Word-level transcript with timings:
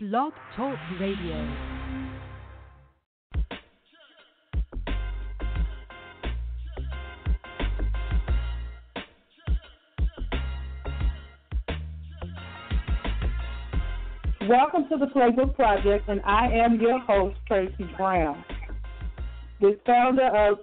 Blog 0.00 0.32
Talk 0.54 0.78
Radio. 1.00 1.34
Welcome 14.48 14.86
to 14.88 14.98
the 14.98 15.06
Playbook 15.06 15.56
Project, 15.56 16.08
and 16.08 16.20
I 16.24 16.46
am 16.46 16.80
your 16.80 17.00
host, 17.00 17.36
Tracy 17.48 17.90
Brown, 17.96 18.44
the 19.60 19.80
founder 19.84 20.26
of 20.26 20.58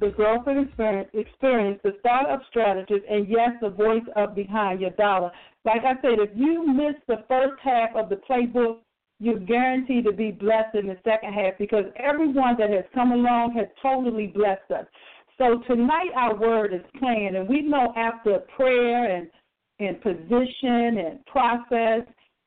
the 0.00 0.08
Growth 0.08 0.46
and 0.46 0.66
Experience, 0.66 1.10
experience 1.12 1.80
the 1.84 1.92
startup 2.00 2.40
strategist, 2.48 3.04
and 3.08 3.28
yes, 3.28 3.50
the 3.60 3.70
voice 3.70 4.02
of 4.16 4.34
Behind 4.34 4.80
Your 4.80 4.90
Dollar. 4.90 5.30
Like 5.64 5.82
I 5.84 5.94
said, 6.00 6.18
if 6.18 6.30
you 6.34 6.66
miss 6.66 6.94
the 7.06 7.24
first 7.28 7.60
half 7.62 7.94
of 7.94 8.08
the 8.08 8.16
playbook, 8.28 8.78
you're 9.18 9.38
guaranteed 9.38 10.04
to 10.06 10.12
be 10.12 10.30
blessed 10.30 10.74
in 10.74 10.86
the 10.86 10.96
second 11.04 11.34
half 11.34 11.58
because 11.58 11.84
everyone 11.96 12.56
that 12.58 12.70
has 12.70 12.84
come 12.94 13.12
along 13.12 13.52
has 13.52 13.66
totally 13.82 14.28
blessed 14.28 14.70
us. 14.70 14.86
So 15.36 15.62
tonight 15.66 16.10
our 16.16 16.34
word 16.34 16.72
is 16.72 16.80
plan, 16.98 17.36
and 17.36 17.48
we 17.48 17.60
know 17.62 17.92
after 17.96 18.38
prayer 18.56 19.14
and 19.14 19.28
and 19.78 20.00
position 20.02 20.98
and 20.98 21.26
process 21.26 22.02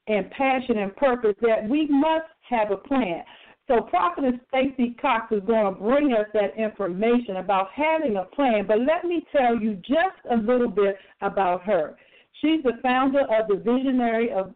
and 0.07 0.29
passion 0.31 0.77
and 0.77 0.95
purpose 0.95 1.35
that 1.41 1.67
we 1.67 1.87
must 1.87 2.27
have 2.47 2.71
a 2.71 2.77
plan. 2.77 3.23
So 3.67 3.81
Prophetess 3.81 4.39
Stacy 4.49 4.95
Cox 5.01 5.31
is 5.31 5.41
going 5.47 5.73
to 5.73 5.79
bring 5.79 6.13
us 6.13 6.27
that 6.33 6.57
information 6.57 7.37
about 7.37 7.67
having 7.73 8.17
a 8.17 8.25
plan. 8.35 8.65
But 8.67 8.79
let 8.79 9.05
me 9.05 9.25
tell 9.31 9.57
you 9.57 9.75
just 9.75 10.19
a 10.31 10.35
little 10.35 10.69
bit 10.69 10.97
about 11.21 11.63
her. 11.63 11.95
She's 12.41 12.61
the 12.63 12.73
founder 12.81 13.21
of 13.21 13.47
the 13.47 13.55
Visionary 13.55 14.31
of 14.31 14.53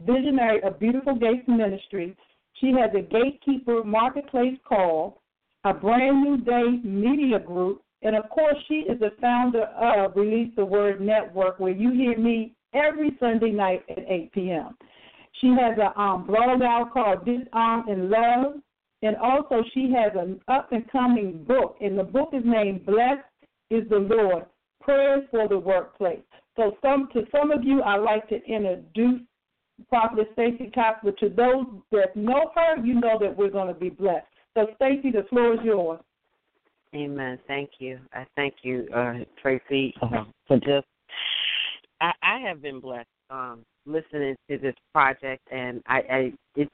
Visionary 0.00 0.62
of 0.62 0.80
Beautiful 0.80 1.14
Gates 1.14 1.46
Ministry. 1.46 2.16
She 2.54 2.72
has 2.72 2.90
a 2.94 3.02
Gatekeeper 3.02 3.84
Marketplace 3.84 4.56
call, 4.66 5.20
a 5.64 5.74
brand 5.74 6.22
new 6.22 6.38
day 6.38 6.80
media 6.82 7.38
group, 7.38 7.82
and 8.02 8.14
of 8.14 8.28
course, 8.30 8.56
she 8.68 8.84
is 8.88 8.98
the 9.00 9.12
founder 9.20 9.62
of 9.62 10.16
Release 10.16 10.52
the 10.56 10.64
Word 10.64 11.00
Network, 11.00 11.58
where 11.58 11.72
you 11.72 11.92
hear 11.92 12.16
me 12.16 12.54
every 12.74 13.16
Sunday 13.18 13.50
night 13.50 13.82
at 13.90 14.04
8 14.06 14.32
p.m. 14.32 14.76
She 15.40 15.48
has 15.48 15.76
a 15.78 15.98
um, 16.00 16.26
blog 16.26 16.62
out 16.62 16.92
called 16.92 17.24
Disarm 17.24 17.88
in 17.88 18.10
Love, 18.10 18.54
and 19.02 19.16
also 19.16 19.62
she 19.74 19.92
has 19.92 20.12
an 20.14 20.40
up 20.48 20.72
and 20.72 20.90
coming 20.90 21.44
book, 21.44 21.76
and 21.80 21.98
the 21.98 22.04
book 22.04 22.30
is 22.32 22.42
named 22.44 22.86
Blessed 22.86 23.22
is 23.70 23.88
the 23.90 23.98
Lord 23.98 24.46
Prayers 24.80 25.24
for 25.30 25.48
the 25.48 25.58
Workplace. 25.58 26.20
So, 26.56 26.76
some 26.80 27.08
to 27.12 27.24
some 27.30 27.50
of 27.50 27.64
you, 27.64 27.82
I'd 27.82 27.96
like 27.96 28.28
to 28.30 28.42
introduce 28.46 29.20
Prophet 29.90 30.28
Stacy 30.32 30.70
Cox, 30.74 31.00
but 31.02 31.18
to 31.18 31.28
those 31.28 31.66
that 31.92 32.16
know 32.16 32.50
her, 32.54 32.78
you 32.82 32.94
know 32.94 33.18
that 33.20 33.36
we're 33.36 33.50
going 33.50 33.68
to 33.68 33.78
be 33.78 33.90
blessed. 33.90 34.26
So, 34.54 34.68
Stacy, 34.76 35.10
the 35.10 35.26
floor 35.28 35.54
is 35.54 35.60
yours. 35.62 36.00
Amen. 36.94 37.38
Thank 37.46 37.72
you. 37.78 37.98
I 38.14 38.24
thank 38.36 38.54
you, 38.62 38.88
uh, 38.94 39.14
Tracy, 39.42 39.92
uh, 40.00 40.24
for 40.48 40.56
just. 40.58 40.86
I, 42.00 42.12
I 42.22 42.38
have 42.40 42.62
been 42.62 42.80
blessed 42.80 43.08
um, 43.28 43.64
listening 43.86 44.36
to 44.50 44.58
this 44.58 44.74
project, 44.92 45.42
and 45.50 45.82
I, 45.86 45.98
I 45.98 46.32
it, 46.56 46.68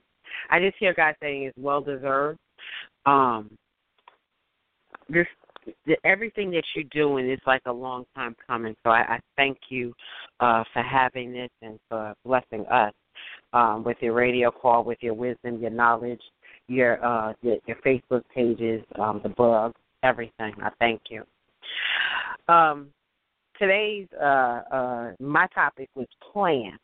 I 0.50 0.60
just 0.60 0.76
hear 0.78 0.94
God 0.94 1.14
saying 1.20 1.44
it's 1.44 1.58
well 1.58 1.80
deserved. 1.80 2.38
Um, 3.06 3.50
this 5.08 5.26
the, 5.86 5.96
everything 6.04 6.50
that 6.52 6.64
you're 6.74 6.84
doing 6.90 7.30
is 7.30 7.38
like 7.46 7.62
a 7.66 7.72
long 7.72 8.04
time 8.14 8.34
coming. 8.46 8.74
So 8.84 8.90
I, 8.90 9.00
I 9.00 9.20
thank 9.36 9.58
you 9.68 9.92
uh, 10.40 10.64
for 10.72 10.82
having 10.82 11.32
this 11.32 11.50
and 11.60 11.78
for 11.88 12.14
blessing 12.24 12.66
us 12.66 12.92
um, 13.52 13.84
with 13.84 13.96
your 14.00 14.14
radio 14.14 14.50
call, 14.50 14.84
with 14.84 14.98
your 15.00 15.14
wisdom, 15.14 15.60
your 15.60 15.70
knowledge, 15.70 16.20
your 16.68 17.04
uh, 17.04 17.32
your, 17.42 17.56
your 17.66 17.76
Facebook 17.84 18.22
pages, 18.34 18.82
um, 18.98 19.20
the 19.22 19.28
blog, 19.28 19.72
everything. 20.02 20.54
I 20.62 20.70
thank 20.78 21.02
you. 21.10 21.22
Um, 22.52 22.88
today's 23.62 24.08
uh, 24.20 24.62
uh, 24.72 25.12
my 25.20 25.46
topic 25.54 25.88
was 25.94 26.08
plan, 26.32 26.76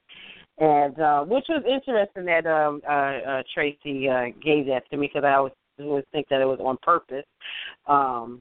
and 0.59 0.99
uh, 1.01 1.25
which 1.25 1.45
was 1.49 1.65
interesting 1.69 2.25
that 2.27 2.47
um, 2.47 2.81
uh, 2.89 3.39
uh, 3.39 3.43
Tracy 3.53 4.09
uh, 4.09 4.27
gave 4.43 4.67
that 4.67 4.89
to 4.91 4.97
me 4.97 5.11
because 5.13 5.27
I 5.27 5.35
always 5.35 5.53
always 5.81 6.05
think 6.13 6.29
that 6.29 6.41
it 6.41 6.45
was 6.45 6.61
on 6.61 6.77
purpose. 6.83 7.25
Um, 7.87 8.41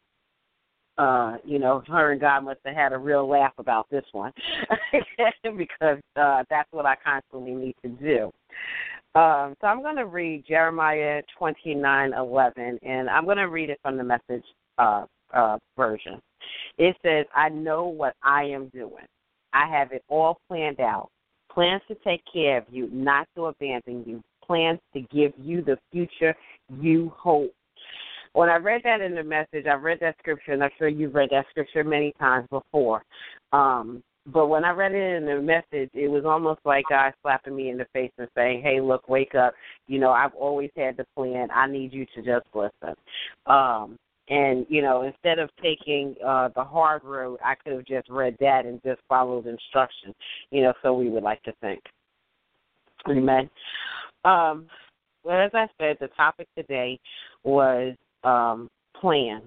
uh, 0.98 1.38
you 1.46 1.60
know, 1.60 1.84
her 1.88 2.12
and 2.12 2.22
God 2.22 2.44
must 2.44 2.60
have 2.66 2.76
had 2.76 2.94
a 2.94 2.98
real 2.98 3.28
laugh 3.28 3.54
about 3.60 3.88
this 3.92 4.06
one 4.14 4.32
because 5.58 6.00
uh, 6.16 6.44
that's 6.50 6.72
what 6.72 6.86
I 6.86 6.96
constantly 7.04 7.54
need 7.54 7.76
to 7.84 7.90
do. 7.90 8.32
Um, 9.20 9.56
so 9.62 9.68
I'm 9.68 9.82
going 9.82 9.96
to 9.96 10.06
read 10.06 10.46
Jeremiah 10.48 11.22
29:11, 11.40 12.78
and 12.84 13.10
I'm 13.10 13.26
going 13.26 13.38
to 13.38 13.50
read 13.50 13.70
it 13.70 13.80
from 13.82 13.98
the 13.98 14.04
Message 14.04 14.44
uh, 14.78 15.06
uh, 15.34 15.58
version. 15.76 16.22
It 16.78 16.96
says, 17.04 17.26
"I 17.36 17.50
know 17.50 17.86
what 17.86 18.16
I 18.24 18.44
am 18.44 18.68
doing. 18.70 19.06
I 19.54 19.68
have 19.68 19.92
it 19.92 20.04
all 20.08 20.40
planned 20.48 20.80
out. 20.80 21.10
Plans 21.52 21.82
to 21.88 21.96
take 22.04 22.22
care 22.32 22.58
of 22.58 22.66
you, 22.70 22.90
not 22.92 23.28
to 23.36 23.48
abandon 23.48 24.04
you. 24.06 24.22
Plans 24.46 24.80
to 24.94 25.02
give 25.02 25.34
you 25.38 25.62
the 25.62 25.78
future 25.92 26.36
you 26.80 27.12
hope 27.18 27.54
when 28.38 28.50
I 28.50 28.58
read 28.58 28.82
that 28.84 29.02
in 29.02 29.16
the 29.16 29.24
message, 29.24 29.66
I've 29.66 29.82
read 29.82 29.98
that 30.02 30.16
scripture, 30.20 30.54
and 30.54 30.64
I'm 30.64 30.70
sure 30.78 30.88
you've 30.88 31.16
read 31.16 31.30
that 31.32 31.48
scripture 31.50 31.84
many 31.84 32.14
times 32.20 32.48
before. 32.52 33.04
Um, 33.52 34.04
but 34.28 34.46
when 34.46 34.64
I 34.64 34.72
read 34.72 34.94
it 34.94 35.16
in 35.16 35.26
the 35.26 35.42
message, 35.42 35.90
it 35.96 36.08
was 36.08 36.24
almost 36.24 36.60
like 36.64 36.86
God 36.88 37.14
slapping 37.24 37.56
me 37.56 37.72
in 37.72 37.78
the 37.78 37.88
face 37.94 38.12
and 38.20 38.28
saying, 38.36 38.62
"Hey, 38.62 38.80
look, 38.80 39.10
wake 39.10 39.34
up! 39.34 39.56
You 39.88 39.98
know, 39.98 40.12
I've 40.12 40.36
always 40.36 40.70
had 40.76 40.98
the 40.98 41.06
plan. 41.16 41.50
I 41.50 41.66
need 41.66 41.94
you 41.94 42.06
to 42.14 42.22
just 42.22 42.46
listen." 42.54 42.96
Um, 43.48 43.98
and 44.30 44.66
you 44.70 44.82
know, 44.82 45.04
instead 45.04 45.40
of 45.40 45.50
taking 45.62 46.16
uh, 46.26 46.50
the 46.56 46.64
hard 46.64 47.04
road, 47.04 47.40
I 47.44 47.56
could 47.56 47.74
have 47.74 47.86
just 47.86 48.10
read 48.10 48.36
that 48.40 48.66
and 48.66 48.82
just 48.84 49.02
followed 49.08 49.48
instructions. 49.48 50.16
You 50.52 50.64
know, 50.64 50.74
so 50.82 50.94
we 50.94 51.10
would 51.10 51.24
like 51.24 51.42
to 51.44 51.54
think. 51.62 51.82
Amen. 53.10 53.50
Um, 54.26 54.68
well, 55.24 55.42
as 55.42 55.52
I 55.54 55.68
said, 55.80 55.98
the 56.00 56.08
topic 56.16 56.48
today 56.58 57.00
was 57.44 57.96
um, 58.24 58.70
plan. 59.00 59.42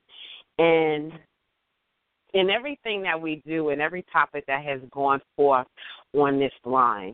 And 0.58 1.12
in 2.34 2.50
everything 2.50 3.02
that 3.02 3.20
we 3.20 3.42
do, 3.46 3.70
in 3.70 3.80
every 3.80 4.04
topic 4.12 4.44
that 4.46 4.64
has 4.64 4.80
gone 4.92 5.20
forth 5.36 5.66
on 6.14 6.38
this 6.38 6.52
line, 6.64 7.12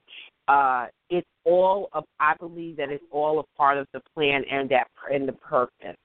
uh, 0.49 0.87
it's 1.11 1.27
all 1.45 1.89
of, 1.93 2.05
I 2.19 2.35
believe 2.39 2.77
that 2.79 2.91
it's 2.91 3.05
all 3.11 3.39
a 3.41 3.57
part 3.57 3.79
of 3.79 3.87
the 3.93 4.01
plan 4.15 4.43
and 4.51 4.69
that 4.71 4.89
and 5.13 5.29
the 5.29 5.33
purpose. 5.33 5.97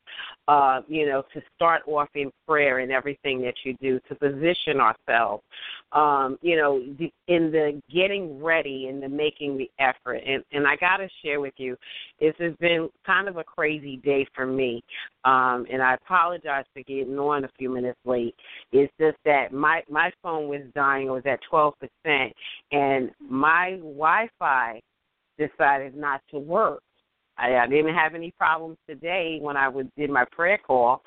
Uh, 0.47 0.81
you 0.89 1.05
know, 1.05 1.23
to 1.33 1.41
start 1.55 1.81
off 1.87 2.09
in 2.15 2.29
prayer 2.45 2.79
and 2.79 2.91
everything 2.91 3.41
that 3.41 3.53
you 3.63 3.75
do, 3.81 3.99
to 4.09 4.15
position 4.15 4.81
ourselves, 4.81 5.41
um, 5.93 6.37
you 6.41 6.57
know, 6.57 6.83
the, 6.99 7.09
in 7.27 7.49
the 7.51 7.81
getting 7.93 8.43
ready 8.43 8.87
and 8.87 9.01
the 9.01 9.07
making 9.07 9.57
the 9.57 9.69
effort. 9.79 10.21
And 10.25 10.43
and 10.51 10.67
I 10.67 10.75
gotta 10.75 11.07
share 11.23 11.39
with 11.39 11.53
you, 11.57 11.77
this 12.19 12.33
has 12.39 12.53
been 12.59 12.89
kind 13.05 13.29
of 13.29 13.37
a 13.37 13.43
crazy 13.43 13.97
day 13.97 14.27
for 14.35 14.45
me. 14.45 14.83
Um, 15.23 15.65
and 15.71 15.81
I 15.81 15.93
apologize 15.93 16.65
for 16.73 16.83
getting 16.83 17.17
on 17.17 17.45
a 17.45 17.49
few 17.57 17.69
minutes 17.69 17.99
late. 18.03 18.35
It's 18.73 18.91
just 18.99 19.17
that 19.23 19.53
my 19.53 19.81
my 19.89 20.11
phone 20.21 20.49
was 20.49 20.61
dying. 20.75 21.07
It 21.07 21.11
was 21.11 21.23
at 21.25 21.39
twelve 21.49 21.75
percent, 21.79 22.33
and 22.71 23.11
my 23.19 23.77
Wi-Fi 23.77 24.81
decided 25.47 25.95
not 25.95 26.21
to 26.31 26.39
work. 26.39 26.81
I, 27.37 27.55
I 27.55 27.67
didn't 27.67 27.95
have 27.95 28.15
any 28.15 28.31
problems 28.37 28.77
today 28.87 29.39
when 29.41 29.57
I 29.57 29.67
was, 29.67 29.85
did 29.97 30.09
my 30.09 30.25
prayer 30.31 30.59
call, 30.65 31.01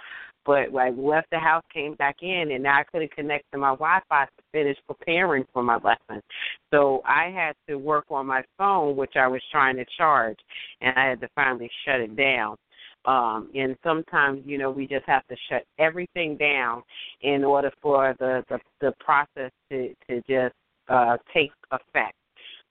but 0.45 0.75
I 0.77 0.91
left 0.91 1.31
the 1.31 1.39
house, 1.39 1.63
came 1.73 1.95
back 1.95 2.17
in, 2.23 2.51
and 2.53 2.63
now 2.63 2.79
I 2.81 2.85
couldn't 2.85 3.15
connect 3.15 3.45
to 3.53 3.59
my 3.59 3.71
Wi-Fi 3.71 4.25
to 4.25 4.43
finish 4.53 4.77
preparing 4.87 5.45
for 5.53 5.63
my 5.63 5.77
lesson. 5.77 6.23
So 6.73 7.03
I 7.07 7.31
had 7.31 7.55
to 7.69 7.77
work 7.77 8.07
on 8.11 8.27
my 8.27 8.43
phone, 8.59 8.97
which 8.97 9.15
I 9.17 9.27
was 9.27 9.41
trying 9.51 9.77
to 9.77 9.85
charge, 9.97 10.39
and 10.81 10.97
I 10.99 11.09
had 11.11 11.21
to 11.21 11.29
finally 11.35 11.71
shut 11.85 12.01
it 12.01 12.17
down. 12.17 12.57
Um, 13.07 13.51
and 13.55 13.77
sometimes, 13.85 14.43
you 14.47 14.57
know, 14.57 14.71
we 14.71 14.87
just 14.87 15.05
have 15.07 15.27
to 15.29 15.37
shut 15.51 15.65
everything 15.79 16.37
down 16.39 16.83
in 17.21 17.45
order 17.45 17.71
for 17.83 18.15
the 18.19 18.43
the, 18.49 18.59
the 18.81 18.93
process 18.99 19.51
to 19.71 19.95
to 20.09 20.23
just 20.27 20.55
uh, 20.89 21.19
take 21.35 21.51
effect 21.71 22.15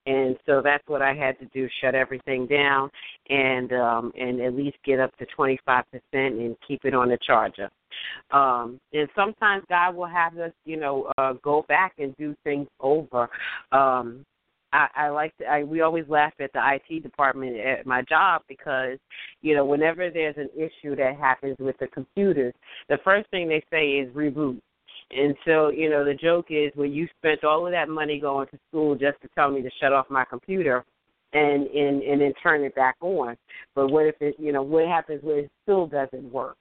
and 0.05 0.35
so 0.45 0.61
that's 0.63 0.83
what 0.88 1.01
I 1.01 1.13
had 1.13 1.39
to 1.39 1.45
do: 1.53 1.67
shut 1.81 1.95
everything 1.95 2.47
down 2.47 2.89
and 3.29 3.71
um, 3.73 4.11
and 4.19 4.41
at 4.41 4.53
least 4.53 4.77
get 4.85 5.00
up 5.00 5.15
to 5.17 5.25
twenty 5.35 5.59
five 5.65 5.85
percent 5.91 6.39
and 6.39 6.55
keep 6.67 6.85
it 6.85 6.94
on 6.94 7.09
the 7.09 7.17
charger. 7.25 7.69
Um, 8.31 8.79
and 8.91 9.07
sometimes 9.15 9.63
God 9.69 9.95
will 9.95 10.07
have 10.07 10.38
us, 10.38 10.51
you 10.65 10.77
know, 10.77 11.11
uh, 11.17 11.33
go 11.44 11.63
back 11.67 11.94
and 12.00 12.15
do 12.17 12.35
things 12.44 12.67
over. 12.79 13.29
Um, 13.71 14.25
I, 14.73 14.88
I 14.95 15.09
like 15.09 15.38
to. 15.38 15.45
I, 15.45 15.63
we 15.63 15.81
always 15.81 16.06
laugh 16.09 16.33
at 16.39 16.51
the 16.53 16.61
IT 16.89 17.03
department 17.03 17.57
at 17.59 17.85
my 17.85 18.01
job 18.01 18.41
because, 18.47 18.97
you 19.41 19.56
know, 19.56 19.65
whenever 19.65 20.09
there's 20.09 20.35
an 20.38 20.49
issue 20.56 20.95
that 20.95 21.15
happens 21.15 21.57
with 21.59 21.77
the 21.79 21.88
computers, 21.88 22.53
the 22.89 22.97
first 23.03 23.29
thing 23.29 23.47
they 23.47 23.63
say 23.71 23.91
is 23.91 24.13
reboot 24.13 24.59
and 25.15 25.36
so, 25.45 25.69
you 25.69 25.89
know, 25.89 26.04
the 26.04 26.13
joke 26.13 26.48
is 26.50 26.71
when 26.75 26.92
you 26.92 27.07
spent 27.18 27.44
all 27.44 27.65
of 27.65 27.71
that 27.71 27.89
money 27.89 28.19
going 28.19 28.48
to 28.48 28.60
school 28.69 28.95
just 28.95 29.21
to 29.21 29.30
tell 29.36 29.51
me 29.51 29.62
to 29.62 29.69
shut 29.81 29.94
off 29.94 30.10
my 30.10 30.25
computer, 30.25 30.83
and 31.33 31.68
and 31.68 32.01
and 32.04 32.21
then 32.21 32.33
turn 32.42 32.63
it 32.63 32.75
back 32.75 32.95
on. 33.01 33.36
But 33.75 33.89
what 33.89 34.06
if 34.06 34.15
it, 34.21 34.36
you 34.38 34.51
know, 34.51 34.62
what 34.62 34.88
happens 34.88 35.21
when 35.24 35.39
it 35.39 35.51
still 35.63 35.88
doesn't 35.88 36.31
work? 36.31 36.56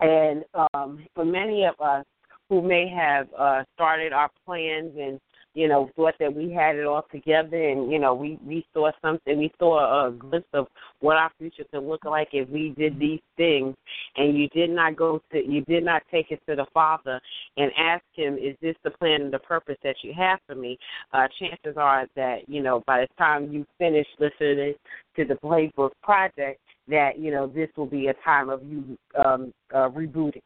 And 0.00 0.44
um, 0.74 1.06
for 1.14 1.24
many 1.24 1.64
of 1.64 1.80
us 1.80 2.04
who 2.48 2.62
may 2.62 2.88
have 2.88 3.26
uh, 3.36 3.64
started 3.74 4.12
our 4.12 4.30
plans 4.44 4.92
and 4.98 5.18
you 5.56 5.68
know, 5.68 5.90
thought 5.96 6.12
that 6.20 6.34
we 6.34 6.52
had 6.52 6.76
it 6.76 6.84
all 6.84 7.06
together 7.10 7.56
and, 7.56 7.90
you 7.90 7.98
know, 7.98 8.14
we, 8.14 8.38
we 8.46 8.64
saw 8.74 8.90
something, 9.00 9.38
we 9.38 9.50
saw 9.58 10.06
a 10.06 10.12
glimpse 10.12 10.48
of 10.52 10.66
what 11.00 11.16
our 11.16 11.30
future 11.38 11.64
could 11.72 11.82
look 11.82 12.04
like 12.04 12.28
if 12.32 12.46
we 12.50 12.74
did 12.76 12.98
these 12.98 13.20
things. 13.38 13.74
And 14.16 14.36
you 14.36 14.48
did 14.50 14.68
not 14.68 14.96
go 14.96 15.22
to, 15.32 15.38
you 15.38 15.62
did 15.62 15.82
not 15.82 16.02
take 16.10 16.30
it 16.30 16.42
to 16.46 16.56
the 16.56 16.66
Father 16.74 17.18
and 17.56 17.72
ask 17.78 18.04
Him, 18.12 18.34
is 18.34 18.54
this 18.60 18.76
the 18.84 18.90
plan 18.90 19.22
and 19.22 19.32
the 19.32 19.38
purpose 19.38 19.78
that 19.82 19.96
you 20.02 20.12
have 20.12 20.40
for 20.46 20.54
me? 20.54 20.78
Uh, 21.14 21.26
chances 21.38 21.78
are 21.78 22.06
that, 22.16 22.46
you 22.48 22.62
know, 22.62 22.82
by 22.86 23.00
the 23.00 23.08
time 23.16 23.50
you 23.50 23.64
finish 23.78 24.06
listening 24.18 24.74
to 25.16 25.24
the 25.24 25.34
Playbook 25.42 25.92
Project, 26.02 26.60
that, 26.88 27.18
you 27.18 27.30
know, 27.30 27.46
this 27.46 27.70
will 27.78 27.86
be 27.86 28.08
a 28.08 28.14
time 28.22 28.50
of 28.50 28.62
you 28.62 28.98
um, 29.24 29.54
uh, 29.74 29.88
rebooting, 29.88 30.42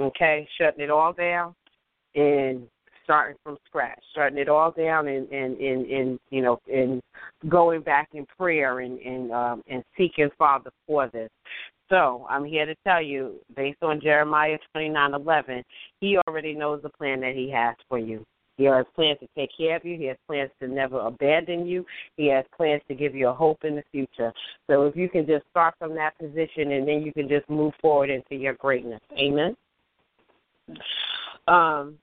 okay, 0.00 0.48
shutting 0.58 0.82
it 0.82 0.90
all 0.90 1.12
down 1.12 1.54
and 2.14 2.66
starting 3.08 3.36
from 3.42 3.56
scratch, 3.66 4.02
starting 4.12 4.38
it 4.38 4.50
all 4.50 4.70
down 4.70 5.08
and 5.08 5.26
and 5.32 5.56
and, 5.56 5.86
and 5.86 6.20
you 6.28 6.42
know 6.42 6.60
and 6.70 7.00
going 7.48 7.80
back 7.80 8.10
in 8.12 8.26
prayer 8.36 8.80
and 8.80 8.98
and 9.00 9.32
um, 9.32 9.62
and 9.66 9.82
seeking 9.96 10.28
Father 10.38 10.70
for 10.86 11.08
this. 11.08 11.30
So 11.88 12.26
I'm 12.28 12.44
here 12.44 12.66
to 12.66 12.74
tell 12.86 13.00
you, 13.00 13.36
based 13.56 13.82
on 13.82 13.98
Jeremiah 13.98 14.58
29:11, 14.76 15.62
He 16.00 16.18
already 16.28 16.54
knows 16.54 16.82
the 16.82 16.90
plan 16.90 17.20
that 17.20 17.34
He 17.34 17.50
has 17.50 17.74
for 17.88 17.98
you. 17.98 18.26
He 18.58 18.64
has 18.64 18.84
plans 18.94 19.20
to 19.20 19.28
take 19.36 19.50
care 19.56 19.76
of 19.76 19.84
you. 19.86 19.96
He 19.96 20.04
has 20.06 20.16
plans 20.26 20.50
to 20.60 20.68
never 20.68 20.98
abandon 20.98 21.64
you. 21.64 21.86
He 22.16 22.26
has 22.26 22.44
plans 22.54 22.82
to 22.88 22.94
give 22.94 23.14
you 23.14 23.28
a 23.28 23.32
hope 23.32 23.64
in 23.64 23.76
the 23.76 23.84
future. 23.90 24.32
So 24.66 24.84
if 24.86 24.96
you 24.96 25.08
can 25.08 25.26
just 25.26 25.46
start 25.48 25.76
from 25.78 25.94
that 25.94 26.18
position 26.18 26.72
and 26.72 26.86
then 26.86 27.02
you 27.02 27.12
can 27.12 27.28
just 27.28 27.48
move 27.48 27.72
forward 27.80 28.10
into 28.10 28.34
your 28.34 28.54
greatness. 28.54 29.00
Amen. 29.16 29.56
Um, 31.46 31.94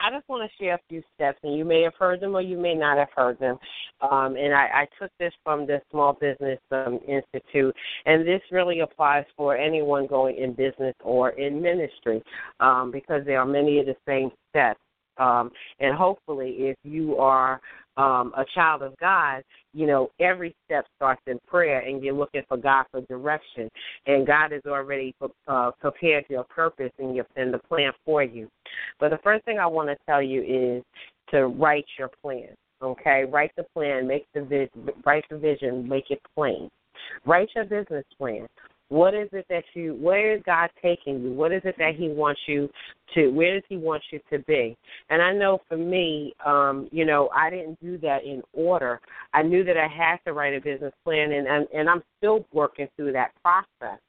I 0.00 0.10
just 0.10 0.28
want 0.28 0.48
to 0.48 0.64
share 0.64 0.74
a 0.74 0.80
few 0.88 1.02
steps, 1.14 1.38
and 1.42 1.56
you 1.56 1.64
may 1.64 1.82
have 1.82 1.94
heard 1.98 2.20
them 2.20 2.34
or 2.34 2.40
you 2.40 2.56
may 2.56 2.74
not 2.74 2.98
have 2.98 3.08
heard 3.16 3.38
them. 3.38 3.58
Um, 4.00 4.36
and 4.36 4.54
I, 4.54 4.68
I 4.82 4.86
took 5.00 5.10
this 5.18 5.32
from 5.42 5.66
the 5.66 5.80
Small 5.90 6.12
Business 6.12 6.60
um, 6.70 7.00
Institute, 7.08 7.74
and 8.06 8.26
this 8.26 8.40
really 8.52 8.80
applies 8.80 9.24
for 9.36 9.56
anyone 9.56 10.06
going 10.06 10.36
in 10.36 10.52
business 10.52 10.94
or 11.02 11.30
in 11.30 11.60
ministry 11.60 12.22
um, 12.60 12.90
because 12.92 13.22
there 13.26 13.40
are 13.40 13.46
many 13.46 13.80
of 13.80 13.86
the 13.86 13.96
same 14.06 14.30
steps. 14.50 14.80
Um, 15.18 15.50
and 15.80 15.96
hopefully, 15.96 16.50
if 16.58 16.76
you 16.84 17.16
are 17.16 17.60
um, 17.98 18.32
a 18.36 18.44
child 18.54 18.82
of 18.82 18.96
God, 18.98 19.42
you 19.74 19.86
know, 19.86 20.10
every 20.20 20.54
step 20.64 20.86
starts 20.96 21.20
in 21.26 21.38
prayer 21.46 21.80
and 21.80 22.02
you're 22.02 22.14
looking 22.14 22.42
for 22.48 22.56
God 22.56 22.84
for 22.90 23.00
direction. 23.02 23.68
And 24.06 24.26
God 24.26 24.52
has 24.52 24.62
already 24.66 25.14
uh, 25.48 25.72
prepared 25.80 26.24
your 26.30 26.44
purpose 26.44 26.92
and, 26.98 27.14
your, 27.14 27.26
and 27.36 27.52
the 27.52 27.58
plan 27.58 27.90
for 28.04 28.22
you. 28.22 28.48
But 29.00 29.10
the 29.10 29.18
first 29.24 29.44
thing 29.44 29.58
I 29.58 29.66
want 29.66 29.88
to 29.88 29.96
tell 30.06 30.22
you 30.22 30.42
is 30.42 30.84
to 31.32 31.48
write 31.48 31.86
your 31.98 32.10
plan. 32.22 32.48
Okay, 32.80 33.24
write 33.28 33.50
the 33.56 33.64
plan, 33.74 34.06
make 34.06 34.26
the 34.32 34.42
vision, 34.42 34.88
write 35.04 35.24
the 35.28 35.36
vision, 35.36 35.88
make 35.88 36.10
it 36.10 36.20
plain. 36.36 36.70
Write 37.26 37.48
your 37.56 37.64
business 37.64 38.04
plan. 38.16 38.46
What 38.88 39.14
is 39.14 39.28
it 39.32 39.46
that 39.50 39.64
you? 39.74 39.94
Where 39.94 40.34
is 40.34 40.42
God 40.46 40.70
taking 40.82 41.22
you? 41.22 41.32
What 41.32 41.52
is 41.52 41.62
it 41.64 41.74
that 41.78 41.94
He 41.96 42.08
wants 42.08 42.40
you 42.46 42.70
to? 43.14 43.28
Where 43.28 43.54
does 43.54 43.64
He 43.68 43.76
want 43.76 44.02
you 44.10 44.20
to 44.30 44.38
be? 44.40 44.76
And 45.10 45.20
I 45.20 45.32
know 45.32 45.60
for 45.68 45.76
me, 45.76 46.34
um, 46.44 46.88
you 46.90 47.04
know, 47.04 47.28
I 47.36 47.50
didn't 47.50 47.78
do 47.80 47.98
that 47.98 48.24
in 48.24 48.42
order. 48.52 49.00
I 49.34 49.42
knew 49.42 49.62
that 49.64 49.76
I 49.76 49.88
had 49.88 50.16
to 50.26 50.32
write 50.32 50.54
a 50.54 50.60
business 50.60 50.94
plan, 51.04 51.32
and 51.32 51.46
and, 51.46 51.66
and 51.74 51.88
I'm 51.88 52.02
still 52.18 52.46
working 52.52 52.88
through 52.96 53.12
that 53.12 53.32
process 53.42 54.00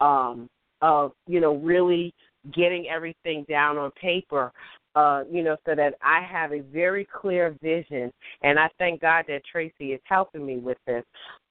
um, 0.00 0.48
of 0.82 1.12
you 1.26 1.40
know 1.40 1.56
really 1.56 2.14
getting 2.54 2.86
everything 2.88 3.44
down 3.48 3.78
on 3.78 3.90
paper 3.92 4.52
uh, 4.98 5.22
you 5.30 5.44
know, 5.44 5.56
so 5.64 5.76
that 5.76 5.94
I 6.02 6.26
have 6.28 6.52
a 6.52 6.60
very 6.60 7.06
clear 7.06 7.56
vision. 7.62 8.12
And 8.42 8.58
I 8.58 8.68
thank 8.78 9.00
God 9.00 9.26
that 9.28 9.42
Tracy 9.50 9.92
is 9.92 10.00
helping 10.02 10.44
me 10.44 10.56
with 10.58 10.78
this. 10.88 11.04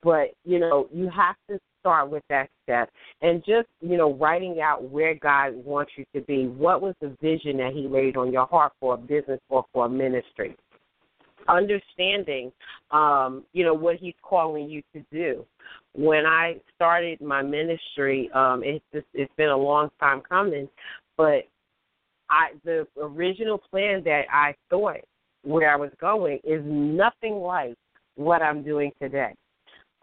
But, 0.04 0.34
you 0.44 0.60
know, 0.60 0.90
you 0.92 1.10
have 1.10 1.36
to 1.50 1.58
start 1.88 2.10
with 2.10 2.24
that 2.30 2.50
step 2.63 2.89
and 3.22 3.39
just, 3.45 3.68
you 3.80 3.95
know, 3.95 4.13
writing 4.16 4.60
out 4.62 4.89
where 4.92 5.16
God 5.16 5.56
wants 5.56 5.94
you 5.95 6.06
to 6.13 6.22
be. 6.22 6.48
What 6.48 6.81
was 6.81 6.94
the 7.01 7.16
vision 7.22 7.57
that 7.57 7.72
He 7.74 7.88
laid 7.88 8.18
on 8.18 8.31
your 8.31 8.45
heart 8.45 8.74
for 8.80 8.95
a 8.95 8.98
business 8.98 9.39
or 9.48 9.66
for 9.72 9.86
a 9.86 9.89
ministry? 9.89 10.57
Understanding, 11.48 12.51
um, 12.92 13.45
you 13.54 13.63
know, 13.63 13.74
what 13.74 13.95
He's 13.95 14.16
calling 14.22 14.69
you 14.69 14.81
to 14.94 15.01
do. 15.13 15.45
When 15.94 16.25
I 16.25 16.60
started 16.75 17.22
my 17.22 17.42
ministry, 17.42 18.30
um, 18.33 18.62
it's 18.66 18.83
just, 18.94 19.07
it's 19.13 19.31
been 19.38 19.50
a 19.50 19.57
long 19.57 19.90
time 20.00 20.22
coming, 20.28 20.68
but 21.16 21.44
I 22.30 22.50
the 22.66 22.86
original 23.01 23.57
plan 23.57 24.04
that 24.04 24.24
I 24.30 24.54
thought 24.69 24.98
where 25.44 25.72
I 25.72 25.78
was 25.78 25.92
going 26.01 26.40
is 26.44 26.62
nothing 26.66 27.36
like 27.36 27.75
what 28.16 28.42
I'm 28.42 28.63
doing 28.63 28.92
today 29.01 29.33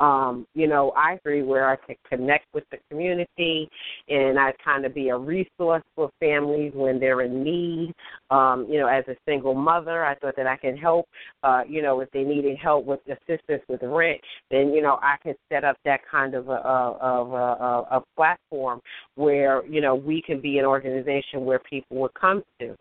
um, 0.00 0.46
you 0.54 0.66
know, 0.66 0.92
I 0.96 1.14
agree 1.14 1.42
where 1.42 1.68
I 1.68 1.76
can 1.76 1.96
connect 2.08 2.46
with 2.52 2.64
the 2.70 2.78
community 2.90 3.68
and 4.08 4.38
I 4.38 4.52
kind 4.64 4.84
of 4.84 4.94
be 4.94 5.10
a 5.10 5.16
resource 5.16 5.82
for 5.94 6.10
families 6.18 6.72
when 6.74 6.98
they're 6.98 7.22
in 7.22 7.44
need. 7.44 7.94
Um, 8.30 8.66
you 8.68 8.80
know, 8.80 8.88
as 8.88 9.04
a 9.08 9.14
single 9.26 9.54
mother, 9.54 10.04
I 10.04 10.16
thought 10.16 10.34
that 10.36 10.46
I 10.46 10.56
can 10.56 10.76
help, 10.76 11.06
uh, 11.42 11.62
you 11.68 11.80
know, 11.80 12.00
if 12.00 12.10
they 12.10 12.22
needed 12.22 12.58
help 12.58 12.84
with 12.84 13.00
assistance 13.06 13.62
with 13.68 13.82
rent, 13.82 14.20
then, 14.50 14.72
you 14.72 14.82
know, 14.82 14.98
I 15.02 15.16
can 15.22 15.34
set 15.48 15.64
up 15.64 15.76
that 15.84 16.00
kind 16.10 16.34
of 16.34 16.48
a, 16.48 16.52
of 16.52 17.32
a, 17.32 17.34
a, 17.34 17.98
a 17.98 18.02
platform 18.16 18.80
where, 19.14 19.64
you 19.66 19.80
know, 19.80 19.94
we 19.94 20.22
can 20.22 20.40
be 20.40 20.58
an 20.58 20.64
organization 20.64 21.44
where 21.44 21.60
people 21.60 21.98
would 21.98 22.14
come 22.14 22.42
to. 22.58 22.76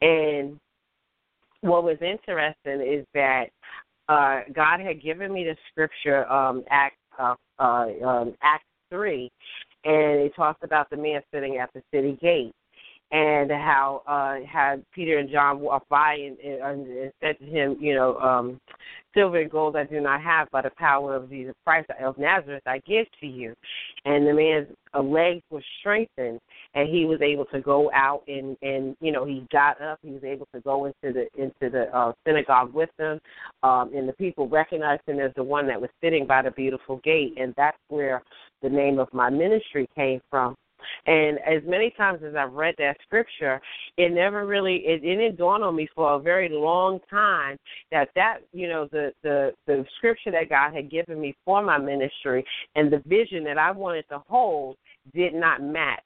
And 0.00 0.58
what 1.60 1.84
was 1.84 1.98
interesting 2.00 2.80
is 2.80 3.06
that 3.14 3.46
uh, 4.08 4.40
God 4.54 4.80
had 4.80 5.02
given 5.02 5.32
me 5.32 5.44
the 5.44 5.56
scripture, 5.70 6.30
um, 6.30 6.64
Act 6.70 6.96
uh, 7.18 7.34
uh, 7.58 7.86
um, 8.04 8.34
Act 8.42 8.64
three, 8.90 9.30
and 9.84 10.20
it 10.20 10.34
talks 10.34 10.60
about 10.62 10.90
the 10.90 10.96
man 10.96 11.22
sitting 11.32 11.58
at 11.58 11.70
the 11.72 11.82
city 11.92 12.18
gate 12.20 12.52
and 13.12 13.50
how 13.50 14.02
uh 14.06 14.44
had 14.46 14.82
Peter 14.94 15.18
and 15.18 15.30
John 15.30 15.60
walked 15.60 15.88
by 15.90 16.14
and, 16.14 16.38
and, 16.38 16.86
and 16.86 17.12
said 17.22 17.38
to 17.38 17.44
him, 17.44 17.76
you 17.78 17.94
know, 17.94 18.18
um, 18.18 18.58
silver 19.14 19.38
and 19.38 19.50
gold 19.50 19.76
I 19.76 19.84
do 19.84 20.00
not 20.00 20.22
have, 20.22 20.48
but 20.50 20.64
the 20.64 20.70
power 20.78 21.14
of 21.14 21.28
Jesus 21.28 21.54
Christ 21.64 21.90
of 22.02 22.16
Nazareth 22.18 22.62
I 22.66 22.78
give 22.86 23.06
to 23.20 23.26
you. 23.26 23.54
And 24.06 24.26
the 24.26 24.32
man's 24.32 24.68
uh, 24.94 25.02
legs 25.02 25.42
were 25.50 25.62
strengthened, 25.80 26.40
and 26.74 26.88
he 26.88 27.04
was 27.04 27.20
able 27.20 27.44
to 27.46 27.60
go 27.60 27.90
out 27.92 28.22
and 28.26 28.56
and 28.62 28.96
you 29.00 29.12
know 29.12 29.24
he 29.24 29.46
got 29.52 29.80
up. 29.80 29.98
He 30.02 30.10
was 30.10 30.24
able 30.24 30.46
to 30.54 30.60
go 30.60 30.86
into 30.86 31.12
the 31.12 31.26
into 31.40 31.70
the 31.70 31.94
uh, 31.96 32.12
synagogue 32.26 32.72
with 32.72 32.90
them, 32.98 33.20
um, 33.62 33.90
and 33.94 34.08
the 34.08 34.14
people 34.14 34.48
recognized 34.48 35.02
him 35.06 35.20
as 35.20 35.32
the 35.36 35.42
one 35.42 35.66
that 35.68 35.80
was 35.80 35.90
sitting 36.02 36.26
by 36.26 36.42
the 36.42 36.50
beautiful 36.50 36.96
gate, 37.04 37.34
and 37.38 37.54
that's 37.56 37.78
where 37.88 38.22
the 38.62 38.68
name 38.68 38.98
of 38.98 39.08
my 39.12 39.28
ministry 39.30 39.88
came 39.94 40.20
from. 40.30 40.54
And 41.06 41.38
as 41.40 41.62
many 41.64 41.90
times 41.96 42.20
as 42.26 42.34
I've 42.34 42.52
read 42.52 42.74
that 42.78 42.96
scripture, 43.02 43.60
it 43.96 44.12
never 44.12 44.46
really 44.46 44.76
it, 44.84 45.04
it 45.04 45.16
didn't 45.16 45.36
dawn 45.36 45.62
on 45.62 45.76
me 45.76 45.88
for 45.94 46.14
a 46.14 46.18
very 46.18 46.48
long 46.48 47.00
time 47.10 47.56
that 47.90 48.08
that 48.14 48.38
you 48.52 48.68
know 48.68 48.88
the 48.90 49.12
the 49.22 49.52
the 49.66 49.84
scripture 49.98 50.30
that 50.32 50.48
God 50.48 50.74
had 50.74 50.90
given 50.90 51.20
me 51.20 51.36
for 51.44 51.62
my 51.62 51.78
ministry 51.78 52.44
and 52.74 52.92
the 52.92 53.02
vision 53.06 53.44
that 53.44 53.58
I 53.58 53.70
wanted 53.70 54.06
to 54.10 54.22
hold 54.28 54.76
did 55.14 55.34
not 55.34 55.62
match. 55.62 56.00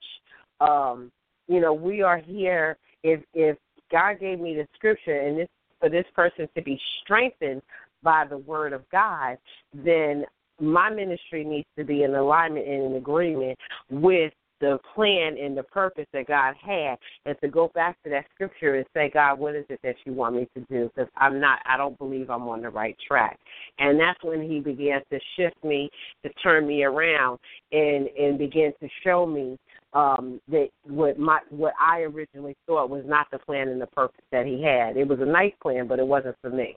Um, 0.60 1.10
you 1.48 1.60
know, 1.60 1.72
we 1.72 2.02
are 2.02 2.18
here 2.18 2.76
if 3.02 3.20
if 3.34 3.56
God 3.90 4.20
gave 4.20 4.40
me 4.40 4.54
the 4.54 4.66
scripture 4.74 5.20
and 5.20 5.38
this 5.38 5.48
for 5.80 5.88
this 5.88 6.06
person 6.14 6.48
to 6.56 6.62
be 6.62 6.80
strengthened 7.02 7.62
by 8.02 8.24
the 8.28 8.38
word 8.38 8.72
of 8.72 8.88
God, 8.90 9.36
then 9.74 10.24
my 10.60 10.88
ministry 10.90 11.44
needs 11.44 11.68
to 11.78 11.84
be 11.84 12.02
in 12.02 12.14
alignment 12.14 12.66
and 12.66 12.84
in 12.84 12.96
agreement 12.96 13.58
with 13.90 14.32
the 14.60 14.78
plan 14.94 15.36
and 15.38 15.56
the 15.56 15.62
purpose 15.62 16.06
that 16.12 16.26
God 16.28 16.54
had, 16.58 16.96
and 17.26 17.36
to 17.42 17.48
go 17.48 17.70
back 17.74 18.02
to 18.02 18.10
that 18.10 18.24
scripture 18.34 18.76
and 18.76 18.86
say, 18.94 19.10
God, 19.12 19.38
what 19.38 19.54
is 19.54 19.66
it 19.68 19.80
that 19.82 19.96
you 20.04 20.14
want 20.14 20.36
me 20.36 20.48
to 20.54 20.60
do? 20.70 20.90
Because 20.94 21.10
I'm 21.16 21.38
not, 21.38 21.58
I 21.66 21.76
don't 21.76 21.98
believe 21.98 22.30
I'm 22.30 22.48
on 22.48 22.62
the 22.62 22.70
right 22.70 22.96
track. 23.06 23.38
And 23.78 24.00
that's 24.00 24.22
when 24.22 24.42
He 24.42 24.60
began 24.60 25.02
to 25.12 25.20
shift 25.36 25.62
me, 25.62 25.90
to 26.24 26.32
turn 26.42 26.66
me 26.66 26.84
around, 26.84 27.38
and 27.72 28.08
and 28.08 28.38
begin 28.38 28.72
to 28.80 28.88
show 29.04 29.26
me 29.26 29.58
um, 29.96 30.40
that 30.48 30.68
what 30.84 31.18
my 31.18 31.40
what 31.50 31.72
I 31.80 32.00
originally 32.00 32.56
thought 32.66 32.90
was 32.90 33.04
not 33.06 33.26
the 33.32 33.38
plan 33.38 33.68
and 33.68 33.80
the 33.80 33.86
purpose 33.86 34.24
that 34.30 34.46
He 34.46 34.62
had. 34.62 34.96
It 34.96 35.08
was 35.08 35.18
a 35.20 35.26
nice 35.26 35.52
plan, 35.62 35.88
but 35.88 35.98
it 35.98 36.06
wasn't 36.06 36.36
for 36.40 36.50
me. 36.50 36.76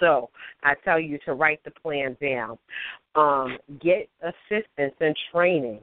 So 0.00 0.30
I 0.62 0.74
tell 0.84 0.98
you 0.98 1.18
to 1.26 1.34
write 1.34 1.60
the 1.64 1.70
plan 1.70 2.16
down. 2.20 2.58
Um, 3.14 3.58
get 3.80 4.08
assistance 4.22 4.94
and 5.00 5.16
training 5.32 5.80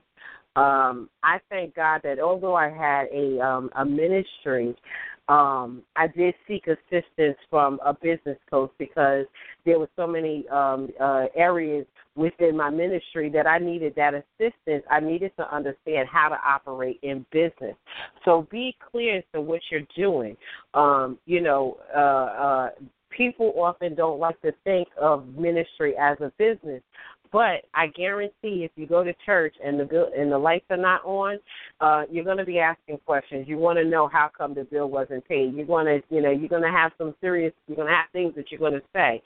um, 0.58 1.08
I 1.22 1.38
thank 1.52 1.76
God 1.76 2.02
that 2.04 2.20
although 2.20 2.56
I 2.56 2.70
had 2.70 3.06
a 3.14 3.40
um, 3.40 3.70
a 3.76 3.86
ministry, 3.86 4.76
um, 5.30 5.82
I 5.96 6.08
did 6.08 6.34
seek 6.48 6.68
assistance 6.68 7.38
from 7.50 7.80
a 7.86 7.94
business 7.94 8.38
coach 8.50 8.72
because 8.78 9.26
there 9.66 9.78
were 9.78 9.90
so 9.96 10.08
many 10.08 10.48
um, 10.50 10.90
uh, 11.00 11.26
areas 11.36 11.86
within 12.16 12.56
my 12.58 12.70
ministry 12.70 13.30
that 13.30 13.46
I 13.46 13.60
needed 13.60 13.94
that 13.96 14.14
assistance. 14.14 14.84
I 14.90 15.00
needed 15.00 15.32
to 15.38 15.54
understand 15.54 16.08
how 16.12 16.30
to 16.30 16.38
operate 16.46 17.00
in 17.04 17.26
business. 17.32 17.76
So 18.26 18.48
be 18.50 18.76
clear 18.92 19.18
as 19.18 19.24
to 19.34 19.42
what 19.42 19.62
you're 19.70 19.82
doing. 19.96 20.38
Um, 20.74 21.18
you 21.26 21.42
know, 21.42 21.78
uh, 21.96 22.00
uh, 22.00 22.70
people 23.10 23.54
often 23.58 23.96
don't 23.96 24.20
like 24.20 24.40
to 24.42 24.54
think 24.64 24.88
of 25.00 25.28
ministry 25.36 25.96
as 26.00 26.18
a 26.22 26.32
business, 26.38 26.82
but 27.32 27.66
I 27.74 27.88
guarantee 27.88 28.66
if 28.66 28.72
you 28.76 28.88
go 28.88 29.04
to 29.04 29.14
church 29.26 29.56
and 29.64 29.80
the 29.80 30.10
and 30.18 30.32
the 30.32 30.38
lights 30.38 30.66
are 30.70 30.78
not 30.78 31.04
on, 31.06 31.40
uh, 31.82 32.04
you're 32.12 32.24
going 32.24 32.38
to 32.38 32.46
be 32.46 32.60
asking 32.60 32.98
questions. 33.06 33.48
You 33.48 33.58
want 33.58 33.78
to 33.78 33.86
know 33.86 34.08
how 34.08 34.30
come 34.36 34.54
the 34.54 34.64
bill 34.64 34.90
wasn't 34.90 35.28
paid. 35.28 35.54
You're 35.54 35.66
going 35.66 35.86
to, 35.86 36.02
you 36.14 36.22
know, 36.22 36.32
you're 36.32 36.50
going 36.50 36.64
to 36.64 36.72
have 36.72 36.92
some 36.98 37.16
serious. 37.22 37.54
You're 37.68 37.78
going 37.78 37.88
to 37.88 37.94
have 37.94 38.10
things 38.14 38.34
that 38.36 38.52
you're 38.52 38.60
going 38.60 38.74
to 38.74 38.82
say, 38.94 39.22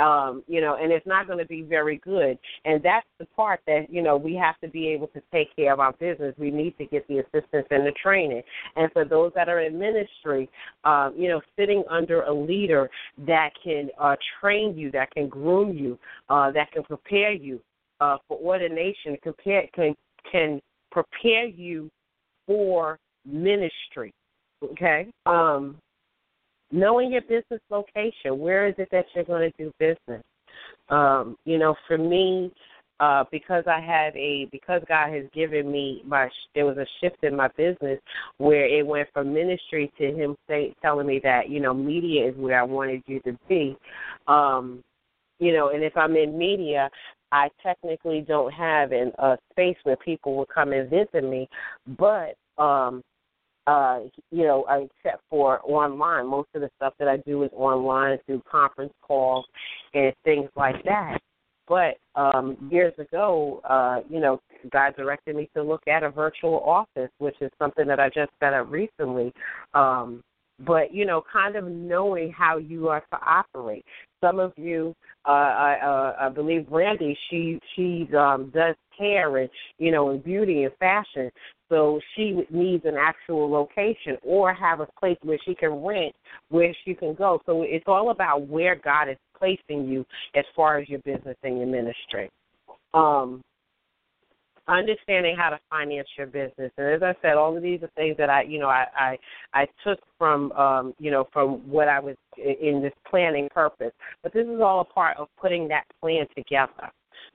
um, 0.00 0.42
you 0.46 0.60
know, 0.60 0.76
and 0.80 0.92
it's 0.92 1.06
not 1.06 1.26
going 1.26 1.38
to 1.38 1.46
be 1.46 1.62
very 1.62 1.98
good. 1.98 2.38
And 2.64 2.82
that's 2.82 3.06
the 3.18 3.26
part 3.36 3.60
that 3.66 3.86
you 3.90 4.02
know 4.02 4.16
we 4.16 4.34
have 4.34 4.58
to 4.60 4.68
be 4.68 4.88
able 4.88 5.08
to 5.08 5.22
take 5.32 5.54
care 5.56 5.72
of 5.72 5.80
our 5.80 5.92
business. 5.92 6.34
We 6.38 6.50
need 6.50 6.76
to 6.78 6.86
get 6.86 7.06
the 7.08 7.18
assistance 7.18 7.66
and 7.70 7.86
the 7.86 7.92
training. 8.02 8.42
And 8.76 8.90
for 8.92 9.04
those 9.04 9.32
that 9.34 9.48
are 9.48 9.60
in 9.60 9.78
ministry, 9.78 10.48
um, 10.84 11.14
you 11.16 11.28
know, 11.28 11.40
sitting 11.56 11.84
under 11.90 12.22
a 12.22 12.32
leader 12.32 12.90
that 13.26 13.50
can 13.62 13.88
uh, 14.00 14.16
train 14.40 14.76
you, 14.76 14.90
that 14.92 15.10
can 15.12 15.28
groom 15.28 15.76
you, 15.76 15.98
uh, 16.28 16.50
that 16.52 16.72
can 16.72 16.82
prepare 16.82 17.32
you 17.32 17.53
uh, 18.00 18.16
for 18.28 18.38
ordination, 18.38 19.16
compare, 19.22 19.66
can 19.74 19.94
can 20.30 20.60
prepare 20.90 21.46
you 21.46 21.90
for 22.46 22.98
ministry. 23.24 24.12
Okay, 24.62 25.10
um, 25.26 25.76
knowing 26.70 27.12
your 27.12 27.22
business 27.22 27.60
location, 27.70 28.38
where 28.38 28.66
is 28.68 28.74
it 28.78 28.88
that 28.92 29.04
you're 29.14 29.24
going 29.24 29.50
to 29.50 29.62
do 29.62 29.72
business? 29.78 30.22
Um, 30.88 31.36
you 31.44 31.58
know, 31.58 31.74
for 31.86 31.98
me, 31.98 32.52
uh, 33.00 33.24
because 33.32 33.64
I 33.66 33.80
have 33.80 34.14
a 34.14 34.46
because 34.52 34.82
God 34.88 35.12
has 35.12 35.24
given 35.34 35.70
me 35.70 36.02
my 36.06 36.28
there 36.54 36.64
was 36.64 36.78
a 36.78 36.86
shift 37.00 37.22
in 37.22 37.36
my 37.36 37.48
business 37.56 37.98
where 38.38 38.66
it 38.66 38.86
went 38.86 39.08
from 39.12 39.34
ministry 39.34 39.92
to 39.98 40.12
Him 40.12 40.36
say, 40.48 40.74
telling 40.80 41.06
me 41.06 41.20
that 41.24 41.48
you 41.48 41.60
know 41.60 41.74
media 41.74 42.28
is 42.28 42.36
where 42.36 42.58
I 42.58 42.62
wanted 42.62 43.02
you 43.06 43.20
to 43.20 43.36
be. 43.48 43.76
Um, 44.28 44.82
you 45.40 45.52
know, 45.52 45.70
and 45.70 45.82
if 45.82 45.96
I'm 45.96 46.16
in 46.16 46.38
media, 46.38 46.88
I 47.34 47.48
technically 47.60 48.20
don't 48.20 48.52
have 48.52 48.92
a 48.92 49.36
space 49.50 49.76
where 49.82 49.96
people 49.96 50.36
will 50.36 50.46
come 50.46 50.72
and 50.72 50.88
visit 50.88 51.24
me, 51.24 51.48
but 51.98 52.36
um, 52.62 53.02
uh, 53.66 54.00
you 54.30 54.44
know, 54.44 54.64
except 54.70 55.20
for 55.28 55.60
online. 55.64 56.28
Most 56.28 56.48
of 56.54 56.60
the 56.60 56.70
stuff 56.76 56.94
that 57.00 57.08
I 57.08 57.16
do 57.16 57.42
is 57.42 57.50
online 57.52 58.18
through 58.24 58.42
conference 58.48 58.92
calls 59.02 59.44
and 59.94 60.12
things 60.22 60.48
like 60.54 60.76
that. 60.84 61.18
But 61.66 61.96
um, 62.14 62.68
years 62.70 62.92
ago, 62.98 63.60
uh, 63.68 64.00
you 64.08 64.20
know, 64.20 64.40
God 64.70 64.94
directed 64.96 65.34
me 65.34 65.50
to 65.56 65.62
look 65.62 65.88
at 65.88 66.04
a 66.04 66.10
virtual 66.10 66.60
office, 66.60 67.10
which 67.18 67.36
is 67.40 67.50
something 67.58 67.88
that 67.88 67.98
I 67.98 68.10
just 68.10 68.30
set 68.38 68.54
up 68.54 68.70
recently. 68.70 69.32
Um, 69.72 70.22
but 70.60 70.94
you 70.94 71.04
know, 71.04 71.24
kind 71.32 71.56
of 71.56 71.64
knowing 71.66 72.32
how 72.32 72.58
you 72.58 72.88
are 72.88 73.00
to 73.00 73.18
operate. 73.26 73.84
Some 74.24 74.40
of 74.40 74.54
you, 74.56 74.94
uh, 75.26 75.30
I, 75.30 75.76
uh, 75.84 76.16
I 76.26 76.28
believe 76.30 76.70
Brandy, 76.70 77.14
she 77.28 77.60
she 77.76 78.08
um, 78.16 78.50
does 78.54 78.74
hair 78.98 79.36
and 79.36 79.50
you 79.76 79.92
know 79.92 80.08
and 80.10 80.24
beauty 80.24 80.64
and 80.64 80.72
fashion, 80.78 81.30
so 81.68 82.00
she 82.16 82.46
needs 82.50 82.86
an 82.86 82.94
actual 82.98 83.50
location 83.50 84.16
or 84.22 84.54
have 84.54 84.80
a 84.80 84.86
place 84.98 85.18
where 85.22 85.38
she 85.44 85.54
can 85.54 85.84
rent, 85.84 86.14
where 86.48 86.74
she 86.86 86.94
can 86.94 87.12
go. 87.12 87.38
So 87.44 87.64
it's 87.64 87.84
all 87.86 88.12
about 88.12 88.48
where 88.48 88.76
God 88.76 89.10
is 89.10 89.18
placing 89.38 89.88
you 89.88 90.06
as 90.34 90.44
far 90.56 90.78
as 90.78 90.88
your 90.88 91.00
business 91.00 91.36
and 91.42 91.58
your 91.58 91.66
ministry. 91.66 92.30
Um, 92.94 93.42
understanding 94.68 95.36
how 95.36 95.50
to 95.50 95.58
finance 95.70 96.08
your 96.16 96.26
business. 96.26 96.72
And 96.76 96.94
as 96.94 97.02
I 97.02 97.14
said, 97.22 97.34
all 97.34 97.56
of 97.56 97.62
these 97.62 97.82
are 97.82 97.90
things 97.96 98.16
that 98.18 98.30
I, 98.30 98.42
you 98.42 98.58
know, 98.58 98.68
I 98.68 98.86
I, 98.98 99.18
I 99.52 99.66
took 99.84 99.98
from, 100.18 100.52
um, 100.52 100.94
you 100.98 101.10
know, 101.10 101.28
from 101.32 101.68
what 101.70 101.88
I 101.88 102.00
was 102.00 102.16
in 102.36 102.80
this 102.82 102.92
planning 103.08 103.48
purpose. 103.52 103.92
But 104.22 104.32
this 104.32 104.46
is 104.46 104.60
all 104.60 104.80
a 104.80 104.84
part 104.84 105.16
of 105.18 105.28
putting 105.40 105.68
that 105.68 105.84
plan 106.00 106.26
together. 106.36 106.90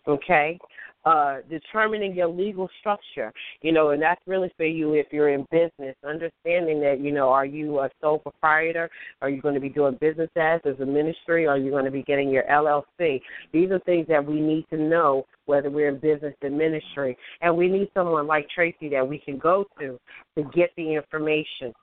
Okay, 0.08 0.58
uh, 1.06 1.38
determining 1.50 2.14
your 2.14 2.28
legal 2.28 2.70
structure, 2.80 3.32
you 3.62 3.72
know, 3.72 3.92
and 3.92 4.02
that's 4.02 4.22
really 4.28 4.52
for 4.58 4.66
you 4.66 4.94
if 4.94 5.08
you're 5.12 5.30
in 5.30 5.46
business, 5.50 5.96
understanding 6.06 6.80
that, 6.82 7.00
you 7.00 7.12
know, 7.12 7.30
are 7.30 7.46
you 7.46 7.80
a 7.80 7.90
sole 8.02 8.20
proprietor? 8.20 8.90
Are 9.22 9.30
you 9.30 9.42
going 9.42 9.54
to 9.54 9.62
be 9.62 9.70
doing 9.70 9.98
business 10.02 10.30
as, 10.36 10.60
as 10.66 10.80
a 10.82 10.86
ministry? 10.86 11.48
Are 11.48 11.58
you 11.58 11.72
going 11.72 11.86
to 11.86 11.92
be 11.92 12.04
getting 12.04 12.30
your 12.30 12.44
LLC? 12.44 13.22
These 13.54 13.72
are 13.72 13.80
things 13.80 14.08
that 14.10 14.26
we 14.26 14.42
need 14.42 14.66
to 14.72 14.78
know 14.78 15.26
whether 15.50 15.70
we're 15.72 15.90
in 15.90 15.98
business 15.98 16.36
and 16.44 16.56
ministry. 16.56 17.18
And 17.42 17.58
we 17.58 17.68
need 17.68 17.90
someone 17.96 18.28
like 18.28 18.48
Tracy 18.54 18.88
that 18.90 19.08
we 19.08 19.18
can 19.18 19.40
go 19.40 19.66
to 19.80 20.00
to 20.38 20.44
get 20.54 20.70
the 20.78 20.94
information 20.94 21.74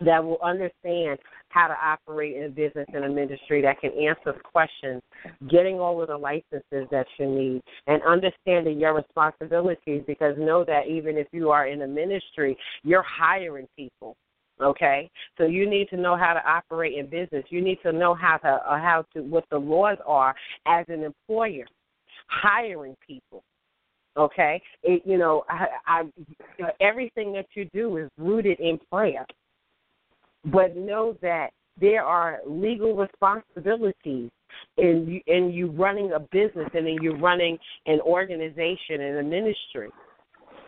that 0.00 0.22
will 0.22 0.38
understand 0.42 1.18
how 1.50 1.68
to 1.68 1.74
operate 1.82 2.36
in 2.36 2.44
a 2.44 2.48
business 2.48 2.86
and 2.92 3.04
a 3.04 3.08
ministry 3.08 3.62
that 3.62 3.80
can 3.80 3.90
answer 3.92 4.38
questions, 4.42 5.02
getting 5.48 5.78
all 5.78 6.00
of 6.00 6.08
the 6.08 6.16
licenses 6.16 6.88
that 6.90 7.06
you 7.18 7.26
need, 7.26 7.62
and 7.86 8.02
understanding 8.02 8.80
your 8.80 8.94
responsibilities 8.94 10.02
because 10.06 10.34
know 10.38 10.64
that 10.64 10.88
even 10.88 11.16
if 11.16 11.26
you 11.32 11.50
are 11.50 11.66
in 11.68 11.82
a 11.82 11.86
ministry, 11.86 12.56
you're 12.82 13.04
hiring 13.06 13.66
people. 13.76 14.16
Okay, 14.60 15.10
so 15.38 15.44
you 15.44 15.68
need 15.68 15.88
to 15.88 15.96
know 15.96 16.16
how 16.16 16.34
to 16.34 16.46
operate 16.46 16.98
in 16.98 17.06
business. 17.06 17.44
You 17.48 17.62
need 17.62 17.78
to 17.82 17.92
know 17.92 18.14
how 18.14 18.36
to 18.38 18.48
uh, 18.48 18.78
how 18.78 19.06
to 19.14 19.22
what 19.22 19.44
the 19.50 19.56
laws 19.56 19.96
are 20.06 20.34
as 20.66 20.84
an 20.88 21.02
employer, 21.02 21.64
hiring 22.30 22.96
people 23.06 23.42
okay 24.16 24.60
it, 24.82 25.02
you 25.04 25.18
know 25.18 25.44
I, 25.48 25.66
I 25.86 26.02
everything 26.80 27.32
that 27.32 27.46
you 27.54 27.68
do 27.72 27.96
is 27.98 28.08
rooted 28.18 28.58
in 28.60 28.78
prayer 28.90 29.26
but 30.44 30.76
know 30.76 31.16
that 31.22 31.50
there 31.80 32.02
are 32.04 32.38
legal 32.46 32.94
responsibilities 32.94 34.30
in 34.76 35.06
you, 35.06 35.20
in 35.26 35.50
you 35.50 35.70
running 35.70 36.12
a 36.12 36.20
business 36.20 36.68
and 36.74 36.86
in 36.86 37.02
you 37.02 37.16
running 37.16 37.58
an 37.86 38.00
organization 38.00 39.00
and 39.00 39.18
a 39.18 39.22
ministry. 39.22 39.88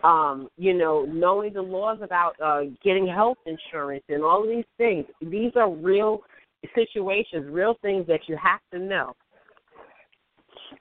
Um, 0.05 0.49
you 0.57 0.75
know, 0.75 1.05
knowing 1.05 1.53
the 1.53 1.63
laws 1.63 1.99
about 2.03 2.35
uh, 2.43 2.63
getting 2.83 3.07
health 3.07 3.39
insurance 3.47 4.03
and 4.09 4.25
all 4.25 4.45
these 4.45 4.65
things. 4.77 5.07
These 5.21 5.53
are 5.55 5.71
real 5.71 6.23
situations, 6.75 7.47
real 7.49 7.77
things 7.83 8.07
that 8.09 8.21
you 8.27 8.37
have 8.37 8.61
to 8.73 8.81
know. 8.81 9.15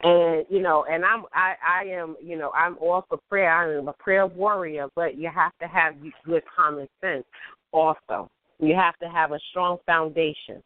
And 0.04 0.46
you 0.50 0.62
know, 0.62 0.86
and 0.90 1.06
I'm 1.06 1.26
I 1.34 1.54
I 1.68 1.84
am 1.86 2.16
you 2.24 2.38
know 2.38 2.52
I'm 2.52 2.78
all 2.80 3.06
for 3.08 3.20
prayer. 3.30 3.52
I 3.52 3.78
am 3.78 3.88
a 3.88 3.94
prayer 3.94 4.26
warrior, 4.26 4.88
but 4.96 5.18
you 5.18 5.30
have 5.34 5.52
to 5.62 5.68
have 5.68 5.96
good 6.26 6.44
common 6.56 6.88
sense 7.02 7.26
also. 7.72 8.30
You 8.60 8.76
have 8.76 8.98
to 9.00 9.10
have 9.10 9.32
a 9.32 9.40
strong 9.52 9.78
foundation. 9.86 10.64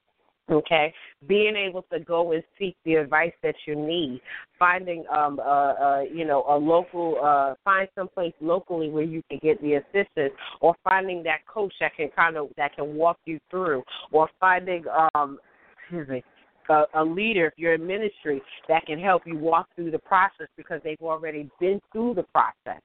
Okay, 0.51 0.93
being 1.27 1.55
able 1.55 1.81
to 1.91 1.99
go 1.99 2.31
and 2.33 2.43
seek 2.59 2.77
the 2.85 2.93
advice 2.95 3.33
that 3.41 3.55
you 3.65 3.75
need, 3.75 4.21
finding 4.59 5.03
um 5.11 5.39
uh, 5.39 5.41
uh 5.41 6.01
you 6.01 6.23
know 6.23 6.45
a 6.47 6.55
local 6.55 7.17
uh 7.21 7.55
find 7.65 7.89
someplace 7.95 8.33
locally 8.39 8.89
where 8.89 9.03
you 9.03 9.23
can 9.29 9.39
get 9.41 9.59
the 9.61 9.73
assistance, 9.73 10.33
or 10.61 10.75
finding 10.83 11.23
that 11.23 11.39
coach 11.47 11.73
that 11.79 11.95
can 11.95 12.09
kind 12.15 12.37
of 12.37 12.49
that 12.57 12.75
can 12.75 12.95
walk 12.95 13.17
you 13.25 13.39
through, 13.49 13.81
or 14.11 14.29
finding 14.39 14.83
um 15.15 15.39
excuse 15.81 16.07
me 16.07 16.23
a, 16.69 16.85
a 16.95 17.03
leader 17.03 17.47
if 17.47 17.53
you're 17.57 17.75
in 17.75 17.85
ministry 17.85 18.41
that 18.67 18.85
can 18.85 18.99
help 18.99 19.23
you 19.25 19.37
walk 19.37 19.67
through 19.75 19.91
the 19.91 19.99
process 19.99 20.47
because 20.57 20.81
they've 20.83 21.01
already 21.01 21.49
been 21.59 21.79
through 21.91 22.13
the 22.15 22.23
process. 22.23 22.81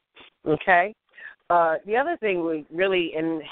Okay. 0.46 0.94
Uh, 1.48 1.74
the 1.86 1.96
other 1.96 2.16
thing 2.18 2.44
we 2.44 2.64
really, 2.72 3.12
and 3.16 3.42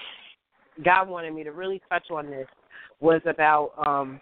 God 0.85 1.09
wanted 1.09 1.35
me 1.35 1.43
to 1.45 1.53
really 1.53 1.81
touch 1.89 2.11
on 2.11 2.31
this 2.31 2.47
was 3.01 3.21
about 3.27 3.73
um, 3.87 4.21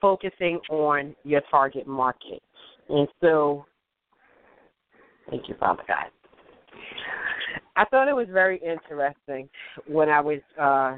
focusing 0.00 0.58
on 0.68 1.14
your 1.24 1.42
target 1.50 1.86
market. 1.86 2.42
And 2.88 3.06
so, 3.20 3.64
thank 5.30 5.48
you, 5.48 5.54
Father 5.60 5.82
God. 5.86 6.06
I 7.76 7.84
thought 7.86 8.08
it 8.08 8.14
was 8.14 8.28
very 8.30 8.58
interesting 8.58 9.48
when 9.86 10.08
I 10.08 10.20
was 10.20 10.40
uh, 10.60 10.96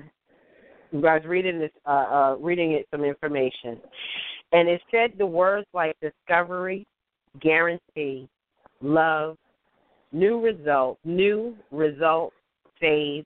I 0.95 1.15
was 1.17 1.23
reading 1.27 1.59
this, 1.59 1.71
uh, 1.87 1.91
uh, 1.91 2.37
reading 2.41 2.73
it 2.73 2.87
some 2.91 3.05
information, 3.05 3.81
and 4.53 4.69
it 4.69 4.81
said 4.91 5.13
the 5.19 5.27
words 5.27 5.67
like 5.75 5.97
discovery, 6.01 6.87
guarantee, 7.41 8.29
love, 8.81 9.37
new 10.13 10.41
result, 10.41 10.99
new 11.05 11.57
result, 11.73 12.33
save, 12.81 13.25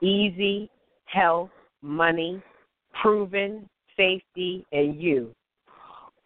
easy, 0.00 0.70
health, 1.06 1.50
money, 1.82 2.40
proven, 3.02 3.68
safety, 3.96 4.64
and 4.70 5.00
you. 5.00 5.34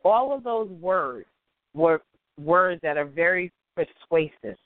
All 0.05 0.35
of 0.35 0.45
those 0.45 0.69
words 0.69 1.27
were 1.75 2.03
words 2.39 2.81
that 2.83 2.97
are 2.97 3.07
very 3.07 3.51
persuasive 3.75 4.59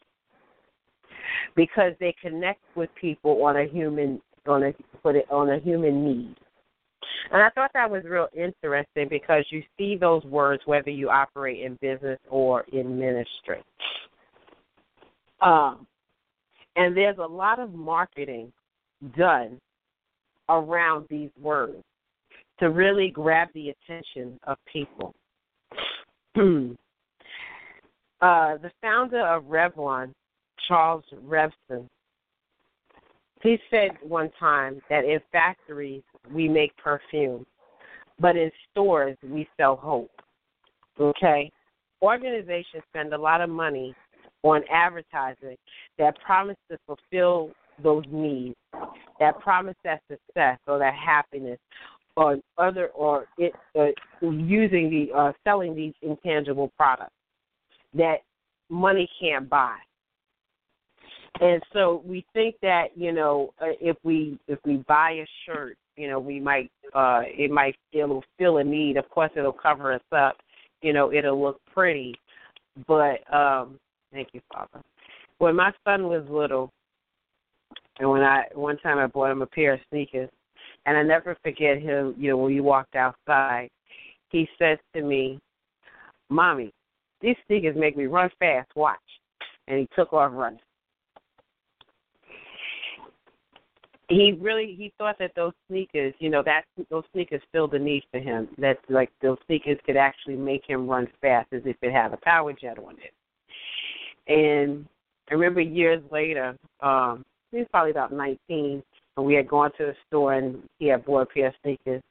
because 1.54 1.92
they 2.00 2.14
connect 2.20 2.60
with 2.74 2.90
people 3.00 3.44
on 3.44 3.56
a 3.56 3.64
human 3.64 4.20
on 4.48 4.64
a 4.64 4.72
put 5.02 5.16
it 5.16 5.26
on 5.30 5.50
a 5.50 5.58
human 5.58 6.04
need. 6.04 6.36
And 7.32 7.42
I 7.42 7.50
thought 7.50 7.70
that 7.74 7.90
was 7.90 8.04
real 8.04 8.28
interesting 8.34 9.08
because 9.08 9.44
you 9.50 9.62
see 9.76 9.96
those 9.96 10.24
words 10.24 10.62
whether 10.66 10.90
you 10.90 11.10
operate 11.10 11.62
in 11.62 11.78
business 11.80 12.18
or 12.28 12.64
in 12.72 12.98
ministry. 12.98 13.62
Um, 15.40 15.86
and 16.76 16.96
there's 16.96 17.18
a 17.18 17.26
lot 17.26 17.58
of 17.58 17.74
marketing 17.74 18.52
done 19.16 19.58
around 20.48 21.06
these 21.10 21.30
words 21.40 21.82
to 22.58 22.70
really 22.70 23.10
grab 23.10 23.48
the 23.54 23.70
attention 23.70 24.38
of 24.44 24.56
people. 24.72 25.14
uh, 26.36 26.40
the 28.20 28.70
founder 28.80 29.26
of 29.26 29.44
Revlon, 29.44 30.12
Charles 30.68 31.04
Revson, 31.26 31.86
he 33.46 33.58
said 33.70 33.90
one 34.02 34.30
time 34.38 34.80
that 34.90 35.04
in 35.04 35.20
factories 35.30 36.02
we 36.32 36.48
make 36.48 36.76
perfume, 36.76 37.46
but 38.18 38.36
in 38.36 38.50
stores 38.70 39.16
we 39.22 39.48
sell 39.56 39.76
hope. 39.76 40.10
Okay? 41.00 41.50
Organizations 42.02 42.82
spend 42.90 43.12
a 43.12 43.18
lot 43.18 43.40
of 43.40 43.48
money 43.48 43.94
on 44.42 44.62
advertising 44.70 45.56
that 45.98 46.18
promise 46.20 46.56
to 46.70 46.78
fulfill 46.86 47.50
those 47.82 48.04
needs, 48.10 48.56
that 49.20 49.38
promise 49.40 49.76
that 49.84 50.00
success 50.10 50.58
or 50.66 50.78
that 50.78 50.94
happiness 50.94 51.58
or 52.16 52.38
other 52.58 52.88
or 52.88 53.26
it 53.38 53.52
uh, 53.78 53.86
using 54.22 54.90
the 54.90 55.16
uh, 55.16 55.32
selling 55.44 55.74
these 55.74 55.92
intangible 56.02 56.72
products 56.76 57.12
that 57.94 58.16
money 58.70 59.08
can't 59.20 59.48
buy. 59.48 59.76
And 61.40 61.62
so 61.72 62.02
we 62.04 62.24
think 62.32 62.56
that 62.62 62.86
you 62.94 63.12
know 63.12 63.52
uh, 63.60 63.76
if 63.80 63.96
we 64.02 64.38
if 64.48 64.58
we 64.64 64.76
buy 64.88 65.10
a 65.12 65.26
shirt, 65.44 65.76
you 65.96 66.08
know 66.08 66.18
we 66.18 66.40
might 66.40 66.70
uh 66.94 67.22
it 67.24 67.50
might 67.50 67.76
it'll 67.92 68.24
fill 68.38 68.58
a 68.58 68.64
need. 68.64 68.96
Of 68.96 69.08
course, 69.10 69.30
it'll 69.36 69.52
cover 69.52 69.92
us 69.92 70.00
up. 70.12 70.36
You 70.82 70.92
know, 70.92 71.12
it'll 71.12 71.42
look 71.42 71.60
pretty, 71.72 72.14
but 72.86 73.20
um 73.34 73.78
Thank 74.16 74.28
you, 74.32 74.40
Father. 74.52 74.82
When 75.38 75.56
my 75.56 75.72
son 75.84 76.04
was 76.04 76.24
little, 76.30 76.72
and 77.98 78.08
when 78.08 78.22
I 78.22 78.44
one 78.54 78.78
time 78.78 78.98
I 78.98 79.06
bought 79.06 79.30
him 79.30 79.42
a 79.42 79.46
pair 79.46 79.74
of 79.74 79.80
sneakers, 79.90 80.30
and 80.86 80.96
I 80.96 81.02
never 81.02 81.36
forget 81.42 81.80
him. 81.80 82.14
You 82.16 82.30
know, 82.30 82.36
when 82.38 82.52
he 82.52 82.60
walked 82.60 82.96
outside, 82.96 83.68
he 84.30 84.48
says 84.58 84.78
to 84.94 85.02
me, 85.02 85.38
"Mommy, 86.30 86.72
these 87.20 87.36
sneakers 87.46 87.76
make 87.76 87.96
me 87.96 88.06
run 88.06 88.30
fast. 88.38 88.70
Watch." 88.74 88.98
And 89.68 89.78
he 89.78 89.88
took 89.94 90.14
off 90.14 90.32
running. 90.32 90.60
He 94.08 94.38
really 94.40 94.74
he 94.78 94.92
thought 94.98 95.18
that 95.18 95.32
those 95.34 95.52
sneakers, 95.68 96.14
you 96.20 96.30
know, 96.30 96.42
that 96.44 96.62
those 96.90 97.02
sneakers 97.12 97.42
filled 97.50 97.72
the 97.72 97.78
need 97.78 98.04
for 98.10 98.20
him. 98.20 98.48
That 98.58 98.78
like 98.88 99.10
those 99.20 99.38
sneakers 99.46 99.78
could 99.84 99.96
actually 99.96 100.36
make 100.36 100.62
him 100.66 100.88
run 100.88 101.08
fast 101.20 101.52
as 101.52 101.62
if 101.64 101.76
it 101.82 101.92
had 101.92 102.12
a 102.12 102.18
power 102.18 102.52
jet 102.52 102.78
on 102.78 102.94
it. 102.98 103.12
And 104.28 104.86
I 105.30 105.34
remember 105.34 105.60
years 105.60 106.02
later, 106.12 106.56
um, 106.80 107.24
he 107.50 107.58
was 107.58 107.66
probably 107.70 107.90
about 107.90 108.12
19, 108.12 108.82
and 109.16 109.26
we 109.26 109.34
had 109.34 109.48
gone 109.48 109.70
to 109.78 109.86
the 109.86 109.94
store 110.06 110.34
and 110.34 110.62
he 110.78 110.86
had 110.86 111.04
bought 111.04 111.22
a 111.22 111.26
pair 111.26 111.48
of 111.48 111.54
sneakers. 111.62 112.02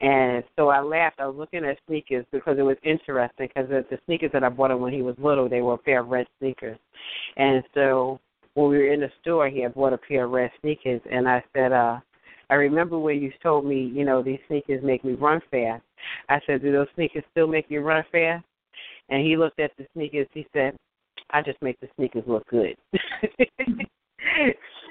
And 0.00 0.42
so 0.56 0.68
I 0.68 0.80
laughed. 0.80 1.20
I 1.20 1.26
was 1.26 1.36
looking 1.36 1.64
at 1.64 1.78
sneakers 1.86 2.26
because 2.32 2.58
it 2.58 2.62
was 2.62 2.76
interesting 2.82 3.48
because 3.48 3.70
the, 3.70 3.84
the 3.90 3.98
sneakers 4.04 4.32
that 4.32 4.44
I 4.44 4.48
bought 4.48 4.70
him 4.70 4.80
when 4.80 4.92
he 4.92 5.02
was 5.02 5.14
little, 5.18 5.48
they 5.48 5.62
were 5.62 5.74
a 5.74 5.78
pair 5.78 6.00
of 6.00 6.08
red 6.08 6.26
sneakers. 6.38 6.78
And 7.36 7.62
so 7.72 8.20
when 8.54 8.70
we 8.70 8.78
were 8.78 8.92
in 8.92 9.00
the 9.00 9.10
store, 9.20 9.48
he 9.48 9.60
had 9.60 9.74
bought 9.74 9.92
a 9.92 9.98
pair 9.98 10.24
of 10.24 10.30
red 10.30 10.50
sneakers, 10.60 11.00
and 11.10 11.28
I 11.28 11.42
said, 11.54 11.72
uh, 11.72 11.98
I 12.50 12.54
remember 12.54 12.98
when 12.98 13.20
you 13.20 13.32
told 13.42 13.64
me, 13.64 13.90
you 13.94 14.04
know, 14.04 14.22
these 14.22 14.38
sneakers 14.48 14.82
make 14.82 15.04
me 15.04 15.14
run 15.14 15.40
fast. 15.50 15.82
I 16.28 16.40
said, 16.46 16.62
do 16.62 16.72
those 16.72 16.86
sneakers 16.94 17.24
still 17.30 17.46
make 17.46 17.66
you 17.68 17.80
run 17.80 18.04
fast? 18.12 18.44
And 19.08 19.24
he 19.26 19.36
looked 19.36 19.60
at 19.60 19.72
the 19.76 19.86
sneakers. 19.94 20.28
He 20.32 20.46
said, 20.52 20.76
I 21.30 21.42
just 21.42 21.60
make 21.62 21.80
the 21.80 21.88
sneakers 21.96 22.24
look 22.26 22.46
good. 22.48 22.76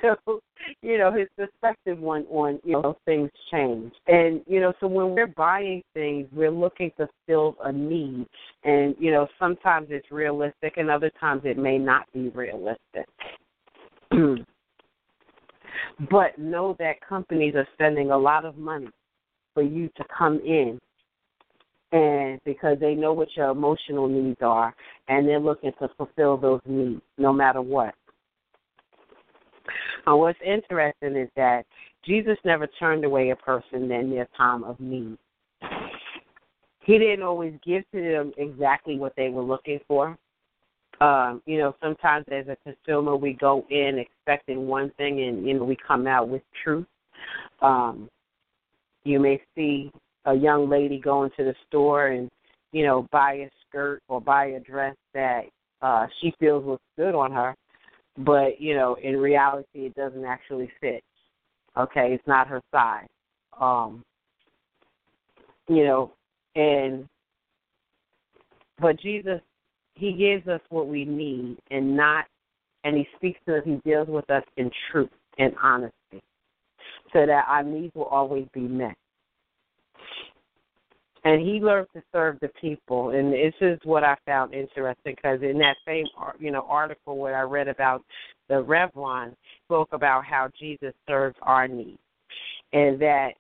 so, 0.02 0.40
you 0.82 0.98
know, 0.98 1.12
his 1.12 1.28
perspective 1.38 2.04
on 2.04 2.24
on 2.30 2.60
you 2.64 2.74
know 2.74 2.98
things 3.06 3.30
change, 3.52 3.94
and 4.08 4.42
you 4.46 4.60
know, 4.60 4.74
so 4.80 4.88
when 4.88 5.14
we're 5.14 5.28
buying 5.28 5.82
things, 5.94 6.28
we're 6.34 6.52
looking 6.52 6.92
to 6.98 7.08
fill 7.26 7.56
a 7.64 7.72
need, 7.72 8.26
and 8.64 8.96
you 9.00 9.12
know, 9.12 9.28
sometimes 9.40 9.88
it's 9.90 10.12
realistic, 10.12 10.78
and 10.78 10.90
other 10.90 11.12
times 11.20 11.42
it 11.46 11.58
may 11.58 11.78
not 11.78 12.06
be 12.14 12.30
realistic. 12.30 13.08
but 16.12 16.38
know 16.38 16.76
that 16.80 16.96
companies 17.08 17.56
are 17.56 17.68
spending 17.74 18.12
a 18.12 18.18
lot 18.18 18.46
of 18.46 18.58
money 18.58 18.90
for 19.54 19.64
you 19.64 19.90
to 19.98 20.04
come 20.16 20.40
in 20.46 20.80
and 21.92 22.40
because 22.44 22.78
they 22.80 22.96
know 22.96 23.14
what 23.14 23.28
your 23.38 23.50
emotional 23.50 24.08
needs 24.08 24.40
are 24.42 24.76
and 25.08 25.28
they're 25.28 25.40
looking 25.40 25.72
to 25.80 25.88
fulfill 25.96 26.38
those 26.38 26.62
needs 26.66 27.02
no 27.18 27.32
matter 27.32 27.62
what. 27.62 27.94
And 30.06 30.20
what's 30.20 30.40
interesting 30.46 31.16
is 31.16 31.30
that 31.36 31.64
Jesus 32.06 32.38
never 32.44 32.68
turned 32.80 33.06
away 33.06 33.30
a 33.30 33.36
person 33.36 33.92
in 33.92 34.10
their 34.10 34.28
time 34.36 34.64
of 34.64 34.80
need. 34.80 35.18
He 36.86 36.98
didn't 36.98 37.24
always 37.24 37.54
give 37.66 37.84
to 37.94 38.02
them 38.02 38.34
exactly 38.38 38.98
what 38.98 39.14
they 39.16 39.30
were 39.30 39.44
looking 39.44 39.80
for. 39.88 40.18
Um, 41.02 41.42
you 41.46 41.58
know, 41.58 41.76
sometimes 41.82 42.26
as 42.32 42.46
a 42.48 42.58
consumer, 42.64 43.16
we 43.16 43.34
go 43.34 43.66
in 43.70 43.98
expecting 43.98 44.68
one 44.68 44.92
thing, 44.98 45.22
and 45.22 45.46
you 45.46 45.56
know, 45.56 45.64
we 45.64 45.78
come 45.88 46.08
out 46.08 46.30
with 46.30 46.44
truth. 46.64 46.86
Um, 47.62 48.10
you 49.04 49.20
may 49.20 49.42
see 49.56 49.92
a 50.26 50.34
young 50.34 50.70
lady 50.70 51.00
going 51.00 51.30
to 51.38 51.44
the 51.44 51.56
store 51.68 52.08
and 52.08 52.30
you 52.72 52.86
know 52.86 53.08
buy 53.12 53.34
a 53.34 53.50
skirt 53.68 54.02
or 54.08 54.22
buy 54.22 54.46
a 54.46 54.60
dress 54.60 54.96
that 55.14 55.44
uh 55.82 56.08
she 56.22 56.34
feels 56.40 56.66
looks 56.66 56.84
good 56.98 57.16
on 57.16 57.32
her 57.32 57.56
but 58.20 58.60
you 58.60 58.76
know 58.76 58.96
in 59.04 59.18
reality 59.18 59.86
it 59.86 59.96
doesn't 59.96 60.26
actually 60.26 60.70
fit 60.80 61.04
okay 61.78 62.14
it's 62.14 62.28
not 62.28 62.48
her 62.48 62.62
size 62.72 63.08
um 63.60 64.04
you 65.68 65.84
know 65.84 66.12
and 66.56 67.08
but 68.80 69.00
jesus 69.00 69.42
he 69.96 70.14
gives 70.14 70.48
us 70.48 70.62
what 70.70 70.88
we 70.88 71.06
need 71.06 71.58
and 71.72 71.96
not 71.96 72.26
and 72.84 72.98
he 72.98 73.08
speaks 73.16 73.40
to 73.46 73.58
us 73.58 73.64
he 73.66 73.76
deals 73.86 74.08
with 74.08 74.30
us 74.30 74.44
in 74.58 74.70
truth 74.92 75.10
and 75.38 75.54
honesty 75.62 76.22
so 77.12 77.26
that 77.26 77.46
our 77.48 77.64
needs 77.64 77.94
will 77.96 78.06
always 78.06 78.48
be 78.54 78.62
met 78.62 78.96
and 81.26 81.42
he 81.42 81.60
learned 81.60 81.88
to 81.94 82.04
serve 82.12 82.38
the 82.42 82.50
people. 82.60 83.12
And 83.12 83.32
this 83.32 83.54
is 83.62 83.80
what 83.84 84.04
I 84.04 84.16
found 84.26 84.54
interesting 84.54 85.16
because 85.16 85.42
in 85.42 85.58
that 85.60 85.78
same 85.86 86.06
you 86.40 86.52
know 86.52 86.66
article 86.68 87.18
where 87.18 87.38
I 87.38 87.42
read 87.42 87.68
about 87.68 88.04
the 88.50 88.56
Revlon 88.56 89.34
spoke 89.66 89.90
about 89.94 90.26
how 90.26 90.50
Jesus 90.60 90.94
served 91.08 91.38
our 91.42 91.68
needs, 91.68 92.00
and 92.74 93.00
that 93.02 93.32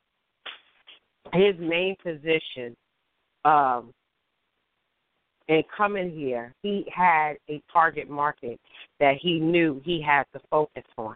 his 1.34 1.56
main 1.60 1.96
position 2.02 2.76
um, 3.44 3.94
in 5.48 5.64
coming 5.76 6.12
here, 6.12 6.54
he 6.62 6.86
had 6.94 7.34
a 7.50 7.62
target 7.72 8.10
market 8.10 8.60
that 9.00 9.16
he 9.22 9.40
knew 9.40 9.82
he 9.84 10.02
had 10.02 10.24
to 10.34 10.40
focus 10.50 10.84
on, 10.98 11.16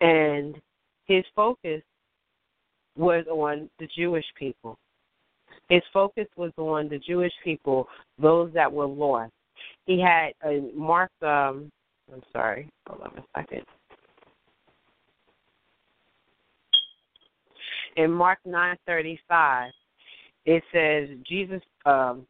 and 0.00 0.56
his 1.06 1.24
focus 1.34 1.82
was 2.96 3.24
on 3.28 3.68
the 3.78 3.88
Jewish 3.96 4.26
people 4.36 4.78
his 5.68 5.82
focus 5.92 6.26
was 6.36 6.52
on 6.56 6.88
the 6.88 6.98
Jewish 6.98 7.32
people, 7.44 7.88
those 8.18 8.50
that 8.54 8.72
were 8.72 8.86
lost. 8.86 9.32
He 9.86 10.00
had 10.00 10.32
a 10.44 10.70
Mark. 10.74 11.10
Um, 11.22 11.70
I'm 12.12 12.22
sorry. 12.32 12.68
Hold 12.88 13.02
on 13.02 13.18
a 13.18 13.38
second. 13.38 13.62
In 17.96 18.10
Mark 18.10 18.38
9:35, 18.46 19.70
it 20.46 20.62
says 20.72 21.08
Jesus. 21.26 21.62
Um, 21.84 22.26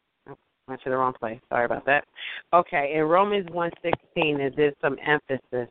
went 0.68 0.82
to 0.82 0.90
the 0.90 0.96
wrong 0.96 1.14
place. 1.18 1.40
Sorry 1.48 1.64
about 1.64 1.86
that. 1.86 2.04
Okay, 2.52 2.92
in 2.94 3.02
Romans 3.04 3.48
one 3.50 3.70
sixteen, 3.82 4.38
1:16, 4.38 4.56
there's 4.56 4.74
some 4.80 4.96
emphasis, 5.04 5.68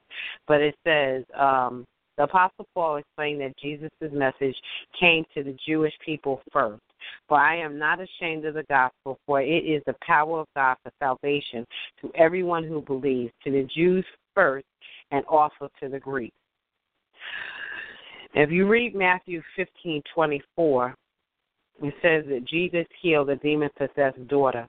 but 0.47 0.61
it 0.61 0.75
says 0.85 1.23
um, 1.37 1.85
the 2.17 2.23
Apostle 2.23 2.65
Paul 2.73 2.97
explained 2.97 3.41
that 3.41 3.57
Jesus' 3.61 3.91
message 4.11 4.55
came 4.99 5.23
to 5.35 5.43
the 5.43 5.55
Jewish 5.67 5.93
people 6.03 6.41
first. 6.51 6.81
For 7.29 7.37
I 7.37 7.57
am 7.57 7.77
not 7.77 7.99
ashamed 8.01 8.45
of 8.45 8.55
the 8.55 8.63
gospel, 8.63 9.19
for 9.25 9.41
it 9.41 9.45
is 9.45 9.83
the 9.85 9.95
power 10.01 10.41
of 10.41 10.47
God 10.55 10.75
for 10.83 10.91
salvation 10.99 11.65
to 12.01 12.11
everyone 12.15 12.63
who 12.63 12.81
believes, 12.81 13.31
to 13.43 13.51
the 13.51 13.67
Jews 13.73 14.05
first, 14.33 14.65
and 15.11 15.23
also 15.25 15.69
to 15.81 15.89
the 15.89 15.99
Greeks. 15.99 16.35
If 18.33 18.51
you 18.51 18.67
read 18.67 18.95
Matthew 18.95 19.41
fifteen 19.55 20.01
twenty 20.13 20.41
four, 20.55 20.95
it 21.81 21.93
says 22.01 22.25
that 22.29 22.45
Jesus 22.45 22.87
healed 23.01 23.29
a 23.29 23.35
demon 23.35 23.69
possessed 23.77 24.27
daughter. 24.27 24.67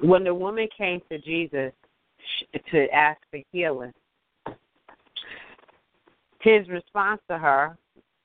When 0.00 0.24
the 0.24 0.34
woman 0.34 0.68
came 0.76 1.00
to 1.10 1.18
Jesus 1.18 1.72
to 2.70 2.88
ask 2.90 3.20
for 3.30 3.40
healing, 3.52 3.92
his 6.40 6.68
response 6.68 7.20
to 7.28 7.38
her, 7.38 7.76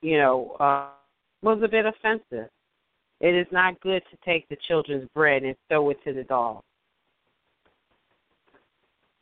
you 0.02 0.18
know, 0.18 0.56
uh, 0.60 0.88
was 1.42 1.60
a 1.62 1.68
bit 1.68 1.86
offensive. 1.86 2.50
It 3.20 3.34
is 3.34 3.46
not 3.50 3.80
good 3.80 4.02
to 4.10 4.16
take 4.24 4.48
the 4.48 4.56
children's 4.66 5.08
bread 5.14 5.42
and 5.42 5.56
throw 5.68 5.90
it 5.90 6.02
to 6.04 6.12
the 6.12 6.24
dogs. 6.24 6.64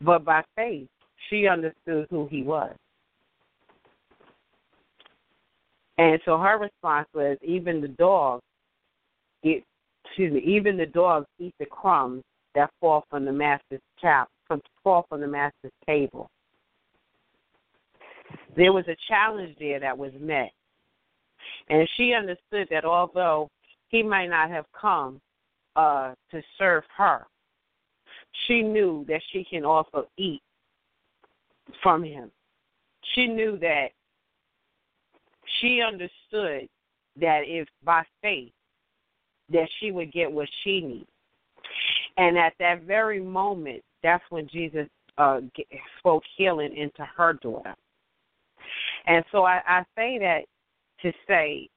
But 0.00 0.24
by 0.24 0.44
faith, 0.54 0.88
she 1.28 1.46
understood 1.46 2.06
who 2.10 2.26
he 2.26 2.42
was. 2.42 2.74
And 5.98 6.20
so 6.26 6.38
her 6.38 6.58
response 6.58 7.08
was, 7.14 7.38
even 7.42 7.80
the 7.80 7.88
dogs, 7.88 8.42
it, 9.42 9.64
excuse 10.06 10.32
me, 10.32 10.40
even 10.40 10.76
the 10.76 10.86
dogs 10.86 11.26
eat 11.38 11.54
the 11.58 11.66
crumbs 11.66 12.22
that 12.54 12.70
fall 12.80 13.04
from 13.10 13.24
the 13.24 13.32
master's 13.32 13.80
chap, 14.00 14.28
fall 14.82 15.04
from 15.08 15.20
the 15.20 15.26
master's 15.26 15.72
table. 15.84 16.30
There 18.56 18.72
was 18.72 18.84
a 18.88 18.96
challenge 19.08 19.56
there 19.58 19.78
that 19.80 19.96
was 19.96 20.12
met, 20.18 20.50
and 21.68 21.88
she 21.96 22.14
understood 22.14 22.66
that 22.70 22.84
although 22.84 23.48
he 23.88 24.02
might 24.02 24.28
not 24.28 24.50
have 24.50 24.64
come 24.78 25.20
uh, 25.76 26.14
to 26.30 26.42
serve 26.58 26.84
her, 26.96 27.26
she 28.46 28.62
knew 28.62 29.04
that 29.08 29.20
she 29.32 29.44
can 29.44 29.64
also 29.64 30.06
eat 30.16 30.42
from 31.82 32.02
him. 32.02 32.30
She 33.14 33.26
knew 33.26 33.58
that 33.58 33.88
she 35.60 35.80
understood 35.80 36.68
that 37.20 37.42
if 37.46 37.68
by 37.84 38.02
faith 38.22 38.52
that 39.52 39.68
she 39.80 39.90
would 39.90 40.12
get 40.12 40.30
what 40.30 40.48
she 40.64 40.80
needs. 40.80 41.08
And 42.16 42.38
at 42.38 42.54
that 42.58 42.82
very 42.82 43.20
moment, 43.20 43.82
that's 44.02 44.24
when 44.30 44.48
Jesus 44.48 44.88
uh, 45.18 45.40
spoke 45.98 46.22
healing 46.36 46.76
into 46.76 47.06
her 47.16 47.34
daughter. 47.34 47.74
And 49.06 49.24
so 49.32 49.44
I, 49.44 49.60
I 49.66 49.82
say 49.96 50.18
that 50.18 50.40
to 51.02 51.12
say 51.28 51.68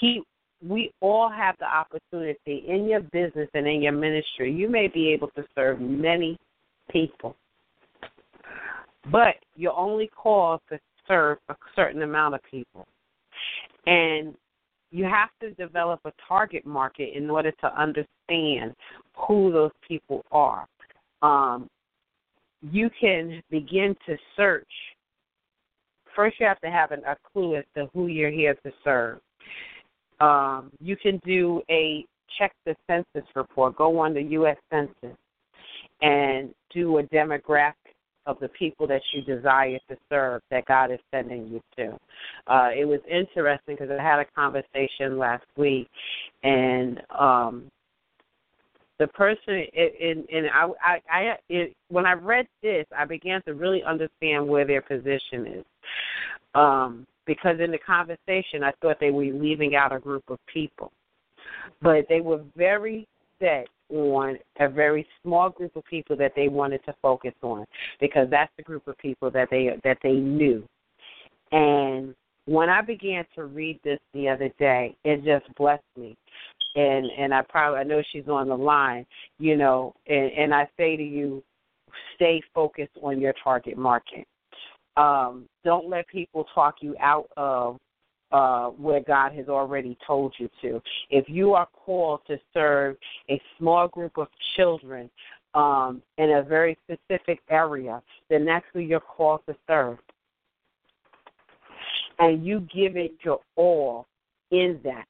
he 0.00 0.22
we 0.66 0.90
all 1.00 1.28
have 1.28 1.54
the 1.58 1.66
opportunity 1.66 2.64
in 2.66 2.86
your 2.88 3.00
business 3.00 3.48
and 3.54 3.66
in 3.66 3.82
your 3.82 3.92
ministry. 3.92 4.52
You 4.52 4.70
may 4.70 4.88
be 4.88 5.12
able 5.12 5.28
to 5.36 5.44
serve 5.54 5.80
many 5.80 6.38
people, 6.90 7.36
but 9.12 9.36
you're 9.54 9.76
only 9.76 10.08
called 10.08 10.60
to 10.70 10.78
serve 11.06 11.38
a 11.50 11.54
certain 11.74 12.02
amount 12.02 12.34
of 12.34 12.40
people. 12.50 12.86
And 13.86 14.34
you 14.90 15.04
have 15.04 15.30
to 15.40 15.50
develop 15.54 16.00
a 16.04 16.12
target 16.26 16.64
market 16.64 17.14
in 17.14 17.28
order 17.28 17.52
to 17.60 17.80
understand 17.80 18.74
who 19.26 19.52
those 19.52 19.72
people 19.86 20.24
are. 20.30 20.66
Um, 21.22 21.68
you 22.62 22.90
can 23.00 23.42
begin 23.50 23.96
to 24.06 24.16
search. 24.36 24.68
First, 26.14 26.36
you 26.40 26.46
have 26.46 26.60
to 26.60 26.70
have 26.70 26.92
an, 26.92 27.02
a 27.06 27.16
clue 27.32 27.56
as 27.56 27.64
to 27.74 27.88
who 27.92 28.06
you're 28.06 28.30
here 28.30 28.54
to 28.64 28.72
serve. 28.82 29.18
Um, 30.20 30.70
you 30.80 30.96
can 30.96 31.20
do 31.26 31.62
a 31.70 32.04
check 32.38 32.52
the 32.64 32.74
census 32.86 33.28
report, 33.34 33.76
go 33.76 33.98
on 33.98 34.14
the 34.14 34.22
U.S. 34.22 34.56
Census, 34.70 35.16
and 36.00 36.54
do 36.72 36.98
a 36.98 37.02
demographic 37.04 37.74
of 38.26 38.38
the 38.40 38.48
people 38.48 38.86
that 38.88 39.02
you 39.12 39.22
desire 39.22 39.78
to 39.88 39.96
serve 40.08 40.42
that 40.50 40.66
God 40.66 40.90
is 40.90 40.98
sending 41.10 41.46
you 41.46 41.60
to. 41.76 41.92
Uh, 42.46 42.70
it 42.76 42.84
was 42.84 43.00
interesting 43.10 43.76
because 43.78 43.90
I 43.90 44.02
had 44.02 44.18
a 44.18 44.24
conversation 44.34 45.18
last 45.18 45.44
week, 45.56 45.88
and 46.42 47.00
um, 47.18 47.70
the 48.98 49.06
person 49.08 49.64
and 49.76 50.24
and 50.30 50.46
I 50.52 50.68
I, 50.82 51.00
I 51.10 51.34
it, 51.48 51.74
when 51.88 52.06
I 52.06 52.12
read 52.12 52.46
this, 52.62 52.86
I 52.96 53.04
began 53.04 53.42
to 53.42 53.54
really 53.54 53.82
understand 53.84 54.46
where 54.46 54.66
their 54.66 54.82
position 54.82 55.46
is. 55.46 55.64
Um, 56.54 57.06
because 57.26 57.56
in 57.60 57.70
the 57.70 57.78
conversation, 57.78 58.62
I 58.62 58.72
thought 58.80 58.96
they 59.00 59.10
were 59.10 59.24
leaving 59.24 59.74
out 59.74 59.94
a 59.94 59.98
group 59.98 60.22
of 60.28 60.38
people, 60.52 60.92
but 61.82 62.06
they 62.08 62.20
were 62.20 62.40
very 62.56 63.06
set 63.40 63.66
on 63.90 64.38
a 64.60 64.68
very 64.68 65.06
small 65.22 65.50
group 65.50 65.76
of 65.76 65.84
people 65.84 66.16
that 66.16 66.32
they 66.34 66.48
wanted 66.48 66.84
to 66.84 66.94
focus 67.00 67.34
on 67.42 67.64
because 68.00 68.28
that's 68.30 68.52
the 68.56 68.62
group 68.62 68.86
of 68.88 68.96
people 68.98 69.30
that 69.30 69.48
they 69.50 69.70
that 69.84 69.98
they 70.02 70.14
knew. 70.14 70.66
And 71.52 72.14
when 72.46 72.68
I 72.68 72.80
began 72.80 73.24
to 73.34 73.44
read 73.44 73.80
this 73.84 73.98
the 74.12 74.28
other 74.28 74.50
day, 74.58 74.96
it 75.04 75.24
just 75.24 75.52
blessed 75.56 75.82
me. 75.96 76.16
And 76.74 77.06
and 77.18 77.32
I 77.32 77.42
probably 77.42 77.80
I 77.80 77.84
know 77.84 78.02
she's 78.12 78.28
on 78.28 78.48
the 78.48 78.56
line, 78.56 79.06
you 79.38 79.56
know, 79.56 79.94
and, 80.06 80.30
and 80.32 80.54
I 80.54 80.68
say 80.76 80.96
to 80.96 81.02
you, 81.02 81.42
stay 82.14 82.42
focused 82.54 82.96
on 83.02 83.20
your 83.20 83.34
target 83.42 83.78
market. 83.78 84.26
Um, 84.96 85.46
don't 85.64 85.88
let 85.88 86.08
people 86.08 86.46
talk 86.54 86.76
you 86.80 86.96
out 87.00 87.28
of 87.36 87.76
uh, 88.32 88.68
where 88.70 89.00
God 89.00 89.32
has 89.32 89.48
already 89.48 89.96
told 90.06 90.34
you 90.38 90.48
to. 90.62 90.80
If 91.10 91.28
you 91.28 91.54
are 91.54 91.68
called 91.84 92.20
to 92.26 92.38
serve 92.52 92.96
a 93.30 93.40
small 93.58 93.88
group 93.88 94.18
of 94.18 94.28
children 94.56 95.10
um, 95.54 96.02
in 96.18 96.32
a 96.32 96.42
very 96.42 96.76
specific 96.84 97.40
area, 97.50 98.02
then 98.28 98.44
that's 98.44 98.66
who 98.72 98.80
you're 98.80 99.00
called 99.00 99.40
to 99.48 99.56
serve. 99.66 99.98
And 102.18 102.44
you 102.44 102.60
give 102.60 102.96
it 102.96 103.12
your 103.24 103.40
all 103.56 104.06
in 104.50 104.80
that. 104.84 105.04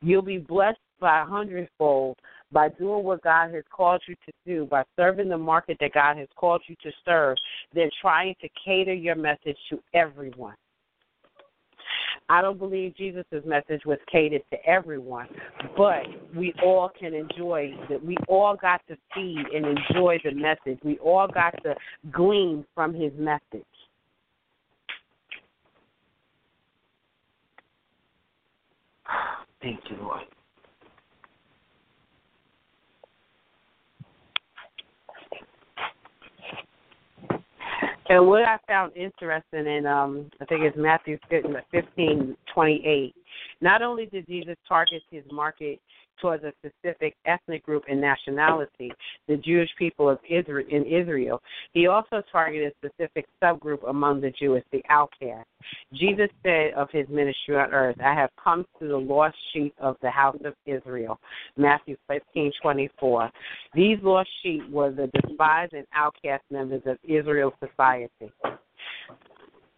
You'll 0.00 0.22
be 0.22 0.38
blessed 0.38 0.78
by 1.00 1.22
a 1.22 1.24
hundredfold 1.24 2.18
by 2.50 2.68
doing 2.70 3.04
what 3.04 3.22
God 3.22 3.52
has 3.54 3.64
called 3.70 4.02
you 4.08 4.14
to 4.14 4.32
do, 4.46 4.66
by 4.66 4.84
serving 4.96 5.28
the 5.28 5.38
market 5.38 5.76
that 5.80 5.92
God 5.92 6.16
has 6.16 6.28
called 6.36 6.62
you 6.66 6.76
to 6.82 6.90
serve, 7.04 7.36
than 7.74 7.90
trying 8.00 8.34
to 8.40 8.48
cater 8.64 8.94
your 8.94 9.16
message 9.16 9.56
to 9.70 9.82
everyone. 9.94 10.54
I 12.30 12.42
don't 12.42 12.58
believe 12.58 12.94
Jesus' 12.94 13.24
message 13.46 13.86
was 13.86 13.98
catered 14.10 14.42
to 14.50 14.58
everyone, 14.66 15.28
but 15.76 16.04
we 16.36 16.52
all 16.62 16.90
can 16.98 17.14
enjoy 17.14 17.74
that. 17.88 18.04
We 18.04 18.16
all 18.28 18.54
got 18.54 18.82
to 18.88 18.96
feed 19.14 19.46
and 19.54 19.64
enjoy 19.64 20.18
the 20.22 20.32
message. 20.32 20.78
We 20.84 20.98
all 20.98 21.26
got 21.26 21.54
to 21.62 21.74
glean 22.12 22.66
from 22.74 22.92
his 22.92 23.12
message. 23.16 23.40
Thank 29.62 29.80
you, 29.90 29.96
Lord. 30.02 30.24
And 38.08 38.26
what 38.26 38.42
I 38.42 38.56
found 38.66 38.96
interesting 38.96 39.66
in 39.66 39.86
um 39.86 40.30
I 40.40 40.44
think 40.46 40.62
it's 40.62 40.76
Matthew 40.76 41.18
fifteen 41.70 42.36
twenty 42.52 42.82
eight. 42.86 43.14
Not 43.60 43.82
only 43.82 44.06
did 44.06 44.26
Jesus 44.26 44.56
target 44.66 45.02
his 45.10 45.24
market 45.30 45.80
towards 46.20 46.44
a 46.44 46.52
specific 46.58 47.14
ethnic 47.26 47.64
group 47.64 47.84
and 47.88 48.00
nationality, 48.00 48.92
the 49.26 49.36
Jewish 49.36 49.70
people 49.78 50.08
of 50.08 50.18
Israel 50.28 50.66
in 50.70 50.84
Israel, 50.84 51.40
he 51.72 51.86
also 51.86 52.22
targeted 52.30 52.72
a 52.72 52.88
specific 52.88 53.26
subgroup 53.42 53.88
among 53.88 54.20
the 54.20 54.30
Jews, 54.30 54.62
the 54.72 54.82
outcasts. 54.88 55.50
Jesus 55.94 56.28
said 56.42 56.72
of 56.76 56.88
his 56.90 57.08
ministry 57.08 57.56
on 57.56 57.72
earth, 57.72 57.96
I 58.04 58.14
have 58.14 58.30
come 58.42 58.64
to 58.80 58.88
the 58.88 58.96
lost 58.96 59.36
sheep 59.52 59.74
of 59.80 59.96
the 60.02 60.10
house 60.10 60.38
of 60.44 60.54
Israel. 60.66 61.18
Matthew 61.56 61.96
fifteen 62.06 62.52
twenty 62.62 62.90
four. 62.98 63.30
These 63.74 63.98
lost 64.02 64.30
sheep 64.42 64.68
were 64.70 64.90
the 64.90 65.10
despised 65.14 65.72
and 65.72 65.86
outcast 65.94 66.44
members 66.50 66.82
of 66.86 66.98
Israel's 67.04 67.54
society 67.60 68.32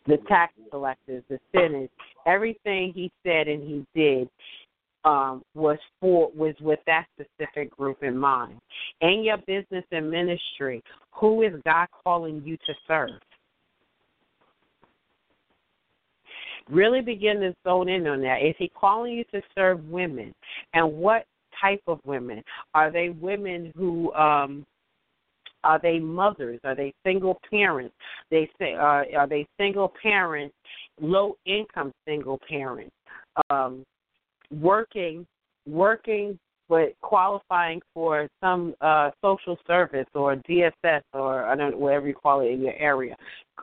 the 0.06 0.16
tax 0.28 0.52
collectors, 0.70 1.22
the 1.28 1.38
sinners, 1.54 1.88
everything 2.26 2.92
he 2.94 3.12
said 3.22 3.48
and 3.48 3.62
he 3.62 3.86
did 3.94 4.28
um, 5.04 5.42
was 5.54 5.78
for 6.00 6.30
was 6.34 6.54
with 6.60 6.80
that 6.86 7.06
specific 7.14 7.74
group 7.76 8.02
in 8.02 8.16
mind. 8.16 8.58
In 9.00 9.22
your 9.24 9.38
business 9.38 9.84
and 9.92 10.10
ministry, 10.10 10.82
who 11.12 11.42
is 11.42 11.52
God 11.64 11.88
calling 12.04 12.42
you 12.44 12.56
to 12.58 12.74
serve? 12.86 13.10
Really 16.68 17.00
begin 17.00 17.40
to 17.40 17.54
zone 17.64 17.88
in 17.88 18.06
on 18.06 18.20
that. 18.22 18.42
Is 18.42 18.54
He 18.58 18.68
calling 18.68 19.14
you 19.14 19.24
to 19.32 19.40
serve 19.54 19.84
women, 19.88 20.34
and 20.74 20.92
what 20.92 21.24
type 21.60 21.82
of 21.86 21.98
women? 22.04 22.42
Are 22.74 22.90
they 22.90 23.08
women 23.08 23.72
who 23.76 24.12
um, 24.14 24.66
are 25.64 25.80
they 25.82 25.98
mothers? 25.98 26.60
Are 26.64 26.74
they 26.74 26.94
single 27.04 27.38
parents? 27.50 27.94
They 28.30 28.48
say, 28.58 28.74
uh, 28.74 29.04
are 29.16 29.26
they 29.28 29.46
single 29.58 29.92
parents, 30.02 30.54
low 31.00 31.36
income 31.44 31.92
single 32.06 32.40
parents? 32.48 32.94
Um, 33.50 33.84
working 34.50 35.26
working 35.66 36.38
but 36.70 36.94
qualifying 37.00 37.82
for 37.92 38.28
some 38.40 38.74
uh, 38.80 39.10
social 39.20 39.58
service 39.66 40.06
or 40.14 40.36
DSS 40.36 41.02
or 41.12 41.44
I 41.44 41.56
don't 41.56 41.72
know 41.72 41.78
whatever 41.78 42.06
you 42.06 42.14
call 42.14 42.40
it 42.42 42.52
in 42.52 42.60
your 42.62 42.74
area. 42.74 43.16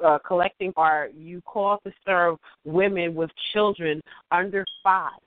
Uh, 0.05 0.19
collecting 0.27 0.73
are 0.75 1.07
you 1.17 1.41
called 1.41 1.79
to 1.85 1.91
serve 2.05 2.37
women 2.65 3.15
with 3.15 3.31
children 3.53 4.01
under 4.31 4.65
five? 4.83 5.19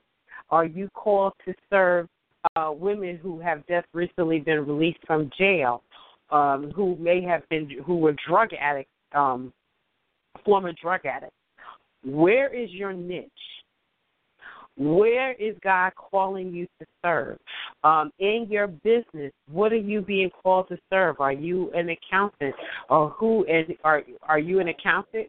Are 0.51 0.65
you 0.65 0.89
called 0.93 1.33
to 1.45 1.53
serve 1.71 2.07
uh, 2.55 2.71
women 2.71 3.17
who 3.17 3.39
have 3.39 3.65
just 3.67 3.87
recently 3.93 4.39
been 4.39 4.65
released 4.65 4.99
from 5.07 5.31
jail, 5.37 5.81
um, 6.29 6.71
who 6.75 6.95
may 6.97 7.21
have 7.23 7.47
been 7.49 7.67
who 7.85 7.97
were 7.97 8.15
drug 8.27 8.49
addicts 8.59 8.91
um, 9.13 9.51
former 10.45 10.71
drug 10.79 11.05
addicts? 11.05 11.35
Where 12.03 12.53
is 12.53 12.69
your 12.71 12.93
niche? 12.93 13.29
Where 14.81 15.33
is 15.33 15.55
God 15.63 15.93
calling 15.95 16.51
you 16.51 16.65
to 16.79 16.87
serve? 17.03 17.37
Um, 17.83 18.11
in 18.17 18.47
your 18.49 18.65
business, 18.65 19.31
what 19.51 19.71
are 19.71 19.75
you 19.75 20.01
being 20.01 20.31
called 20.41 20.69
to 20.69 20.77
serve? 20.89 21.19
Are 21.19 21.31
you 21.31 21.71
an 21.73 21.89
accountant, 21.89 22.55
or 22.89 23.09
who? 23.09 23.45
And 23.45 23.75
are 23.83 24.01
are 24.23 24.39
you 24.39 24.59
an 24.59 24.69
accountant? 24.69 25.27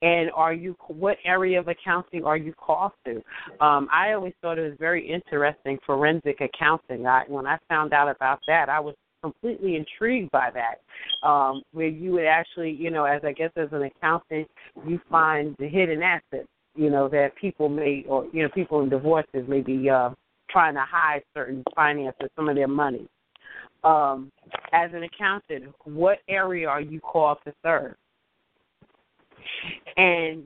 And 0.00 0.30
are 0.34 0.54
you 0.54 0.74
what 0.88 1.18
area 1.26 1.60
of 1.60 1.68
accounting 1.68 2.24
are 2.24 2.38
you 2.38 2.54
called 2.54 2.92
to? 3.04 3.16
Um, 3.60 3.88
I 3.92 4.12
always 4.14 4.32
thought 4.40 4.58
it 4.58 4.62
was 4.62 4.78
very 4.78 5.06
interesting 5.06 5.78
forensic 5.84 6.40
accounting. 6.40 7.06
I, 7.06 7.24
when 7.28 7.46
I 7.46 7.58
found 7.68 7.92
out 7.92 8.08
about 8.08 8.40
that, 8.48 8.70
I 8.70 8.80
was 8.80 8.94
completely 9.22 9.76
intrigued 9.76 10.30
by 10.30 10.50
that. 10.54 11.26
Um, 11.26 11.62
where 11.72 11.88
you 11.88 12.12
would 12.12 12.26
actually, 12.26 12.70
you 12.70 12.90
know, 12.90 13.04
as 13.04 13.20
I 13.22 13.32
guess 13.32 13.50
as 13.56 13.68
an 13.72 13.82
accountant, 13.82 14.48
you 14.86 14.98
find 15.10 15.54
the 15.58 15.68
hidden 15.68 16.02
assets 16.02 16.48
you 16.74 16.90
know 16.90 17.08
that 17.08 17.36
people 17.40 17.68
may 17.68 18.04
or 18.08 18.26
you 18.32 18.42
know 18.42 18.48
people 18.48 18.82
in 18.82 18.88
divorces 18.88 19.44
may 19.48 19.60
be 19.60 19.88
uh, 19.88 20.10
trying 20.50 20.74
to 20.74 20.84
hide 20.88 21.22
certain 21.34 21.62
finances, 21.74 22.28
some 22.36 22.48
of 22.48 22.56
their 22.56 22.68
money. 22.68 23.08
Um, 23.82 24.32
as 24.72 24.90
an 24.94 25.02
accountant, 25.02 25.74
what 25.84 26.18
area 26.28 26.68
are 26.68 26.80
you 26.80 27.00
called 27.00 27.38
to 27.44 27.52
serve? 27.62 27.94
And 29.96 30.44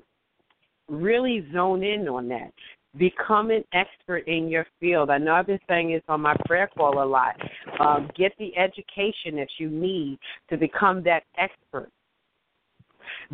really 0.89 1.47
zone 1.53 1.85
in 1.85 2.09
on 2.09 2.29
that. 2.29 2.53
Become 2.97 3.51
an 3.51 3.63
expert 3.75 4.27
in 4.27 4.49
your 4.49 4.67
field. 4.81 5.11
I 5.11 5.19
know 5.19 5.35
I've 5.35 5.47
been 5.47 5.61
saying 5.69 5.93
this 5.93 6.03
on 6.09 6.21
my 6.21 6.35
prayer 6.47 6.69
call 6.75 7.03
a 7.03 7.05
lot. 7.05 7.37
Um, 7.79 8.11
get 8.17 8.33
the 8.39 8.57
education 8.57 9.37
that 9.37 9.49
you 9.59 9.69
need 9.69 10.19
to 10.51 10.57
become 10.57 11.05
that 11.05 11.23
expert 11.37 11.91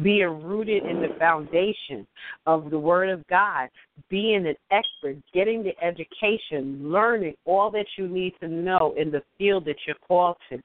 being 0.02 0.42
rooted 0.42 0.84
in 0.84 1.00
the 1.00 1.14
foundation 1.18 2.06
of 2.46 2.70
the 2.70 2.78
Word 2.78 3.10
of 3.10 3.26
God, 3.28 3.68
being 4.08 4.46
an 4.46 4.56
expert, 4.70 5.16
getting 5.32 5.62
the 5.62 5.74
education, 5.82 6.90
learning 6.90 7.34
all 7.44 7.70
that 7.70 7.86
you 7.96 8.08
need 8.08 8.34
to 8.40 8.48
know 8.48 8.94
in 8.96 9.10
the 9.10 9.22
field 9.38 9.64
that 9.66 9.76
you're 9.86 9.96
called 10.06 10.36
to. 10.50 10.60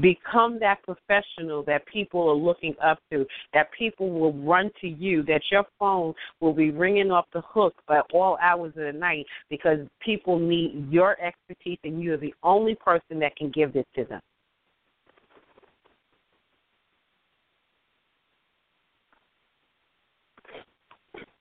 become 0.00 0.58
that 0.60 0.78
professional 0.82 1.62
that 1.64 1.86
people 1.86 2.28
are 2.28 2.34
looking 2.34 2.74
up 2.82 2.98
to, 3.10 3.26
that 3.52 3.68
people 3.76 4.10
will 4.10 4.32
run 4.32 4.70
to 4.80 4.88
you, 4.88 5.22
that 5.24 5.42
your 5.50 5.64
phone 5.78 6.14
will 6.40 6.54
be 6.54 6.70
ringing 6.70 7.10
off 7.10 7.26
the 7.32 7.42
hook 7.46 7.74
by 7.86 8.00
all 8.14 8.38
hours 8.42 8.72
of 8.76 8.84
the 8.84 8.92
night 8.92 9.26
because 9.50 9.78
people 10.00 10.38
need 10.38 10.88
your 10.90 11.20
expertise 11.20 11.78
and 11.84 12.02
you're 12.02 12.16
the 12.16 12.34
only 12.42 12.74
person 12.74 13.18
that 13.18 13.36
can 13.36 13.50
give 13.50 13.72
this 13.72 13.84
to 13.94 14.04
them. 14.04 14.20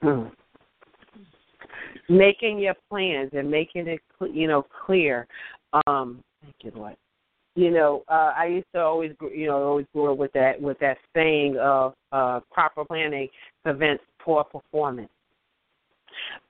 Hmm. 0.01 0.23
Making 2.09 2.59
your 2.59 2.73
plans 2.89 3.31
and 3.33 3.49
making 3.49 3.87
it, 3.87 3.99
you 4.33 4.47
know, 4.47 4.65
clear. 4.85 5.27
Um, 5.85 6.23
thank 6.41 6.55
you, 6.61 6.71
Lord. 6.75 6.95
You 7.55 7.69
know, 7.69 8.03
uh, 8.07 8.33
I 8.35 8.45
used 8.47 8.67
to 8.73 8.81
always, 8.81 9.11
you 9.33 9.47
know, 9.47 9.61
always 9.61 9.85
go 9.93 10.13
with 10.13 10.31
that 10.33 10.61
with 10.61 10.79
that 10.79 10.97
saying 11.13 11.57
of 11.59 11.93
uh, 12.11 12.39
proper 12.51 12.85
planning 12.85 13.27
prevents 13.63 14.03
poor 14.19 14.43
performance. 14.43 15.09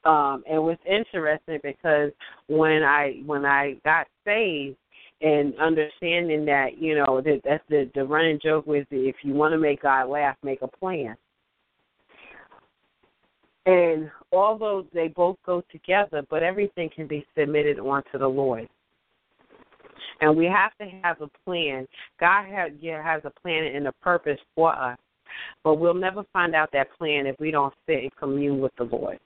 Um, 0.06 0.44
and 0.48 0.58
it 0.58 0.62
was 0.62 0.78
interesting 0.90 1.60
because 1.64 2.12
when 2.48 2.84
I 2.84 3.22
when 3.26 3.46
I 3.46 3.76
got 3.84 4.08
saved, 4.26 4.78
and 5.22 5.54
understanding 5.60 6.46
that 6.46 6.80
you 6.80 6.96
know 6.96 7.22
that 7.22 7.42
that's 7.44 7.64
the 7.70 7.90
the 7.94 8.04
running 8.04 8.40
joke 8.44 8.66
with 8.66 8.88
if 8.92 9.16
you 9.24 9.34
want 9.34 9.54
to 9.54 9.60
make 9.60 9.84
God 9.84 10.10
laugh, 10.10 10.36
make 10.44 10.62
a 10.62 10.68
plan. 10.68 11.16
And 13.66 14.10
although 14.32 14.86
they 14.94 15.10
both 15.10 15.38
go 15.46 15.64
together, 15.72 16.24
but 16.30 16.44
everything 16.44 16.90
can 16.96 17.08
be 17.08 17.26
submitted 17.38 17.80
onto 17.80 18.18
the 18.18 18.28
Lord. 18.28 18.68
And 20.22 20.36
we 20.36 20.46
have 20.46 20.72
to 20.80 20.86
have 21.04 21.22
a 21.22 21.30
plan. 21.46 21.88
God 22.20 22.46
has, 22.46 22.72
has 22.84 23.22
a 23.24 23.32
plan 23.42 23.76
and 23.76 23.88
a 23.88 23.92
purpose 23.94 24.40
for 24.56 24.76
us. 24.76 24.98
But 25.64 25.76
we'll 25.76 25.94
never 25.94 26.24
find 26.34 26.56
out 26.56 26.70
that 26.74 26.88
plan 26.98 27.26
if 27.26 27.40
we 27.40 27.52
don't 27.52 27.74
sit 27.88 28.04
and 28.04 28.16
commune 28.16 28.60
with 28.60 28.74
the 28.78 28.84
Lord. 28.84 29.20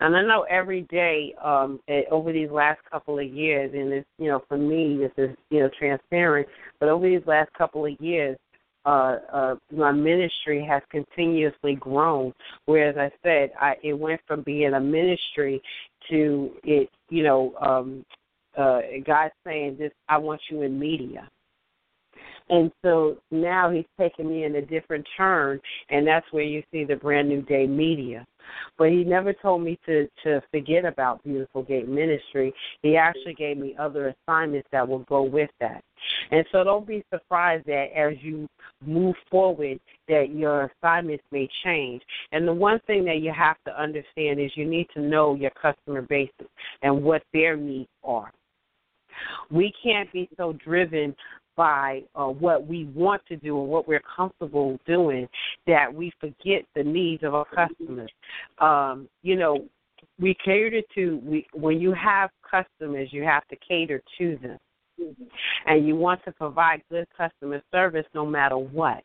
And 0.00 0.16
I 0.16 0.22
know 0.22 0.44
every 0.50 0.82
day 0.82 1.34
um, 1.42 1.80
eh, 1.88 2.02
over 2.10 2.32
these 2.32 2.50
last 2.50 2.80
couple 2.90 3.18
of 3.18 3.26
years, 3.26 3.70
and 3.74 3.90
this, 3.90 4.04
you 4.18 4.28
know, 4.28 4.42
for 4.48 4.58
me, 4.58 4.98
this 4.98 5.12
is, 5.16 5.36
you 5.50 5.60
know, 5.60 5.70
transparent. 5.78 6.48
But 6.80 6.88
over 6.88 7.08
these 7.08 7.26
last 7.26 7.52
couple 7.54 7.86
of 7.86 8.00
years, 8.00 8.36
uh, 8.84 9.16
uh, 9.32 9.54
my 9.70 9.92
ministry 9.92 10.66
has 10.68 10.82
continuously 10.90 11.74
grown. 11.76 12.32
Whereas 12.66 12.96
I 12.96 13.10
said, 13.22 13.50
I 13.60 13.74
it 13.82 13.92
went 13.92 14.20
from 14.26 14.42
being 14.42 14.74
a 14.74 14.80
ministry 14.80 15.62
to 16.10 16.50
it, 16.64 16.88
you 17.08 17.22
know, 17.22 17.54
um, 17.60 18.04
uh, 18.56 18.80
God 19.06 19.30
saying 19.44 19.76
this, 19.78 19.92
I 20.08 20.18
want 20.18 20.40
you 20.50 20.62
in 20.62 20.78
media. 20.78 21.28
And 22.48 22.70
so 22.82 23.16
now 23.30 23.70
he's 23.70 23.86
taking 23.98 24.28
me 24.28 24.44
in 24.44 24.56
a 24.56 24.62
different 24.62 25.06
turn, 25.16 25.60
and 25.90 26.06
that's 26.06 26.26
where 26.32 26.42
you 26.42 26.62
see 26.70 26.84
the 26.84 26.96
brand 26.96 27.28
new 27.28 27.42
day 27.42 27.66
media. 27.66 28.26
But 28.76 28.90
he 28.90 29.04
never 29.04 29.32
told 29.32 29.62
me 29.62 29.78
to 29.86 30.08
to 30.24 30.42
forget 30.50 30.84
about 30.84 31.22
Beautiful 31.24 31.62
Gate 31.62 31.88
Ministry. 31.88 32.52
He 32.82 32.96
actually 32.96 33.34
gave 33.34 33.56
me 33.56 33.74
other 33.78 34.14
assignments 34.26 34.68
that 34.72 34.86
will 34.86 35.00
go 35.00 35.22
with 35.22 35.50
that. 35.60 35.82
And 36.30 36.44
so 36.50 36.64
don't 36.64 36.86
be 36.86 37.04
surprised 37.12 37.66
that 37.66 37.86
as 37.96 38.14
you 38.20 38.48
move 38.84 39.14
forward 39.30 39.78
that 40.08 40.34
your 40.34 40.70
assignments 40.82 41.24
may 41.30 41.48
change. 41.64 42.02
And 42.32 42.46
the 42.46 42.52
one 42.52 42.80
thing 42.86 43.04
that 43.04 43.20
you 43.20 43.32
have 43.32 43.56
to 43.66 43.80
understand 43.80 44.40
is 44.40 44.50
you 44.56 44.66
need 44.66 44.88
to 44.94 45.00
know 45.00 45.34
your 45.34 45.52
customer 45.52 46.02
base 46.02 46.30
and 46.82 47.02
what 47.02 47.22
their 47.32 47.56
needs 47.56 47.88
are. 48.02 48.32
We 49.50 49.72
can't 49.82 50.12
be 50.12 50.28
so 50.36 50.54
driven 50.54 51.14
by 51.56 52.02
uh, 52.14 52.26
what 52.26 52.66
we 52.66 52.84
want 52.94 53.22
to 53.28 53.36
do 53.36 53.60
and 53.60 53.68
what 53.68 53.86
we're 53.86 54.02
comfortable 54.16 54.78
doing 54.86 55.28
that 55.66 55.92
we 55.92 56.12
forget 56.20 56.64
the 56.74 56.82
needs 56.82 57.22
of 57.22 57.34
our 57.34 57.46
customers. 57.46 58.10
Um, 58.58 59.08
you 59.22 59.36
know, 59.36 59.66
we 60.18 60.36
cater 60.44 60.82
to 60.94 61.20
we 61.24 61.46
when 61.52 61.80
you 61.80 61.92
have 61.92 62.30
customers, 62.48 63.08
you 63.12 63.22
have 63.22 63.46
to 63.48 63.56
cater 63.56 64.02
to 64.18 64.38
them, 64.42 64.58
and 65.66 65.86
you 65.86 65.96
want 65.96 66.24
to 66.24 66.32
provide 66.32 66.82
good 66.90 67.06
customer 67.16 67.62
service 67.70 68.06
no 68.14 68.26
matter 68.26 68.56
what. 68.56 69.02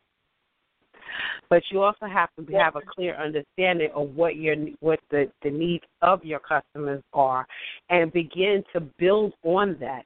But 1.48 1.62
you 1.70 1.82
also 1.82 2.06
have 2.06 2.28
to 2.36 2.52
have 2.56 2.76
a 2.76 2.80
clear 2.94 3.16
understanding 3.16 3.88
of 3.94 4.14
what 4.14 4.36
your 4.36 4.56
what 4.80 5.00
the, 5.10 5.30
the 5.42 5.50
needs 5.50 5.84
of 6.02 6.24
your 6.24 6.40
customers 6.40 7.02
are, 7.12 7.46
and 7.88 8.12
begin 8.12 8.62
to 8.74 8.80
build 8.98 9.32
on 9.42 9.76
that. 9.80 10.04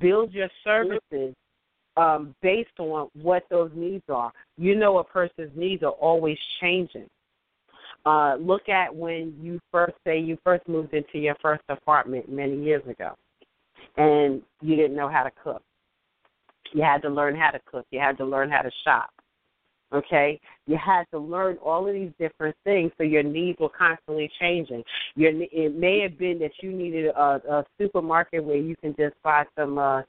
Build 0.00 0.32
your 0.32 0.48
services 0.64 1.34
um, 1.96 2.34
based 2.42 2.78
on 2.78 3.08
what 3.14 3.44
those 3.50 3.70
needs 3.74 4.04
are. 4.08 4.32
You 4.56 4.74
know, 4.76 4.98
a 4.98 5.04
person's 5.04 5.50
needs 5.56 5.82
are 5.82 5.90
always 5.90 6.38
changing. 6.60 7.08
Uh, 8.06 8.36
look 8.36 8.68
at 8.68 8.94
when 8.94 9.34
you 9.42 9.60
first 9.70 9.94
say 10.06 10.18
you 10.18 10.38
first 10.42 10.66
moved 10.66 10.94
into 10.94 11.18
your 11.18 11.36
first 11.42 11.62
apartment 11.68 12.30
many 12.30 12.62
years 12.62 12.82
ago, 12.88 13.14
and 13.96 14.40
you 14.62 14.76
didn't 14.76 14.96
know 14.96 15.08
how 15.08 15.22
to 15.22 15.30
cook. 15.42 15.62
You 16.72 16.82
had 16.82 17.02
to 17.02 17.10
learn 17.10 17.36
how 17.36 17.50
to 17.50 17.60
cook. 17.66 17.84
You 17.90 18.00
had 18.00 18.16
to 18.18 18.24
learn 18.24 18.50
how 18.50 18.62
to 18.62 18.70
shop. 18.84 19.10
Okay, 19.92 20.40
you 20.66 20.76
had 20.76 21.04
to 21.10 21.18
learn 21.18 21.56
all 21.56 21.88
of 21.88 21.94
these 21.94 22.12
different 22.16 22.54
things, 22.62 22.92
so 22.96 23.02
your 23.02 23.24
needs 23.24 23.58
were 23.58 23.68
constantly 23.68 24.30
changing. 24.40 24.84
Your 25.16 25.32
it 25.34 25.74
may 25.76 26.00
have 26.00 26.16
been 26.16 26.38
that 26.38 26.52
you 26.62 26.70
needed 26.70 27.06
a, 27.06 27.40
a 27.50 27.64
supermarket 27.76 28.44
where 28.44 28.56
you 28.56 28.76
can 28.76 28.94
just 28.96 29.14
buy 29.24 29.44
some 29.58 29.78
uh, 29.78 30.02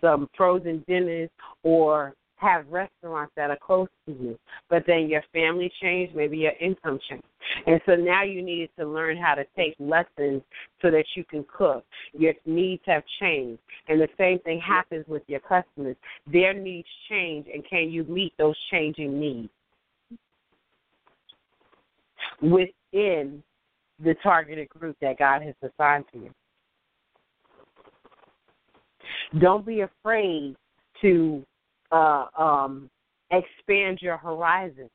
some 0.00 0.28
frozen 0.36 0.82
dinners 0.88 1.28
or 1.62 2.14
have 2.36 2.66
restaurants 2.68 3.32
that 3.36 3.50
are 3.50 3.58
close 3.60 3.88
to 4.06 4.12
you. 4.12 4.38
But 4.68 4.84
then 4.86 5.08
your 5.08 5.22
family 5.32 5.72
changed, 5.80 6.14
maybe 6.14 6.38
your 6.38 6.52
income 6.60 6.98
changed. 7.08 7.24
And 7.66 7.80
so 7.86 7.94
now 7.94 8.22
you 8.22 8.42
needed 8.42 8.70
to 8.78 8.86
learn 8.86 9.16
how 9.16 9.34
to 9.34 9.44
take 9.56 9.74
lessons 9.78 10.42
so 10.82 10.90
that 10.90 11.04
you 11.14 11.24
can 11.24 11.44
cook. 11.54 11.84
Your 12.12 12.34
needs 12.44 12.82
have 12.86 13.02
changed. 13.20 13.60
And 13.88 14.00
the 14.00 14.08
same 14.18 14.38
thing 14.40 14.60
happens 14.60 15.06
with 15.08 15.22
your 15.26 15.40
customers. 15.40 15.96
Their 16.30 16.52
needs 16.52 16.88
change, 17.08 17.46
and 17.52 17.64
can 17.68 17.90
you 17.90 18.04
meet 18.04 18.34
those 18.38 18.56
changing 18.70 19.18
needs? 19.18 19.48
Within 22.42 23.42
the 24.02 24.14
targeted 24.22 24.68
group 24.68 24.96
that 25.00 25.18
God 25.18 25.42
has 25.42 25.54
assigned 25.62 26.04
to 26.12 26.18
you. 26.18 26.30
Don't 29.40 29.64
be 29.64 29.80
afraid 29.80 30.54
to 31.00 31.44
uh, 31.92 32.26
um, 32.38 32.90
expand 33.30 33.98
your 34.00 34.16
horizon. 34.16 34.88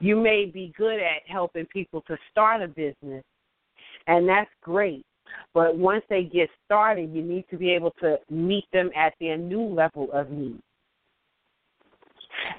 You 0.00 0.16
may 0.16 0.46
be 0.46 0.72
good 0.76 1.00
at 1.00 1.22
helping 1.26 1.66
people 1.66 2.02
to 2.06 2.16
start 2.30 2.62
a 2.62 2.68
business, 2.68 3.24
and 4.06 4.28
that's 4.28 4.50
great. 4.62 5.04
But 5.52 5.76
once 5.76 6.04
they 6.08 6.24
get 6.24 6.48
started, 6.64 7.12
you 7.12 7.22
need 7.22 7.44
to 7.50 7.56
be 7.56 7.70
able 7.70 7.90
to 8.00 8.18
meet 8.30 8.64
them 8.72 8.90
at 8.96 9.14
their 9.20 9.36
new 9.36 9.62
level 9.62 10.08
of 10.12 10.30
need. 10.30 10.60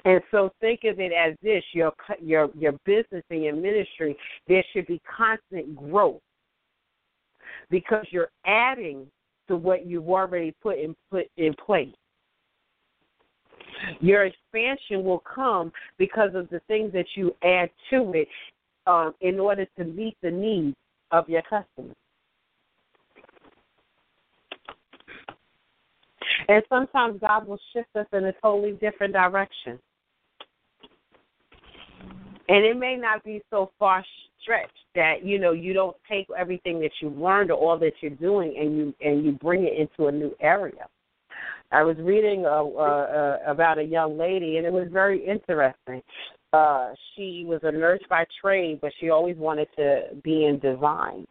And 0.04 0.20
so 0.30 0.52
think 0.60 0.80
of 0.84 1.00
it 1.00 1.12
as 1.12 1.34
this: 1.42 1.64
your 1.72 1.92
your 2.20 2.50
your 2.56 2.72
business 2.84 3.24
and 3.30 3.42
your 3.42 3.56
ministry, 3.56 4.16
there 4.46 4.64
should 4.72 4.86
be 4.86 5.00
constant 5.16 5.74
growth 5.74 6.20
because 7.70 8.04
you're 8.10 8.30
adding 8.44 9.06
to 9.50 9.56
what 9.56 9.84
you've 9.84 10.08
already 10.08 10.54
put 10.62 10.78
in 10.78 10.94
put 11.10 11.26
in 11.36 11.52
place. 11.54 11.88
Your 14.00 14.24
expansion 14.24 15.02
will 15.02 15.22
come 15.34 15.72
because 15.98 16.30
of 16.34 16.48
the 16.50 16.60
things 16.68 16.92
that 16.92 17.06
you 17.16 17.34
add 17.42 17.70
to 17.90 18.12
it 18.14 18.28
um, 18.86 19.14
in 19.20 19.40
order 19.40 19.66
to 19.76 19.84
meet 19.84 20.16
the 20.22 20.30
needs 20.30 20.76
of 21.10 21.28
your 21.28 21.42
customers. 21.42 21.96
And 26.48 26.62
sometimes 26.68 27.20
God 27.20 27.46
will 27.46 27.58
shift 27.72 27.88
us 27.96 28.06
in 28.12 28.24
a 28.26 28.32
totally 28.40 28.72
different 28.72 29.12
direction. 29.12 29.78
And 32.48 32.64
it 32.64 32.76
may 32.76 32.96
not 32.96 33.24
be 33.24 33.42
so 33.50 33.72
far 33.78 34.04
stretched 34.42 34.72
that 34.94 35.24
you 35.24 35.38
know 35.38 35.52
you 35.52 35.72
don't 35.72 35.96
take 36.08 36.26
everything 36.38 36.80
that 36.80 36.90
you've 37.00 37.18
learned 37.18 37.50
or 37.50 37.58
all 37.58 37.78
that 37.78 37.92
you're 38.00 38.10
doing 38.12 38.54
and 38.58 38.76
you 38.76 38.94
and 39.00 39.24
you 39.24 39.32
bring 39.32 39.64
it 39.64 39.78
into 39.78 40.08
a 40.08 40.12
new 40.12 40.34
area. 40.40 40.86
I 41.72 41.82
was 41.82 41.96
reading 42.00 42.44
uh, 42.46 42.64
uh, 42.64 43.38
about 43.46 43.78
a 43.78 43.84
young 43.84 44.18
lady, 44.18 44.56
and 44.56 44.66
it 44.66 44.72
was 44.72 44.88
very 44.92 45.24
interesting. 45.24 46.02
Uh, 46.52 46.92
she 47.14 47.44
was 47.46 47.60
a 47.62 47.70
nurse 47.70 48.00
by 48.10 48.24
trade, 48.40 48.80
but 48.80 48.90
she 48.98 49.10
always 49.10 49.36
wanted 49.36 49.68
to 49.76 50.02
be 50.24 50.46
in 50.46 50.58
design. 50.58 51.24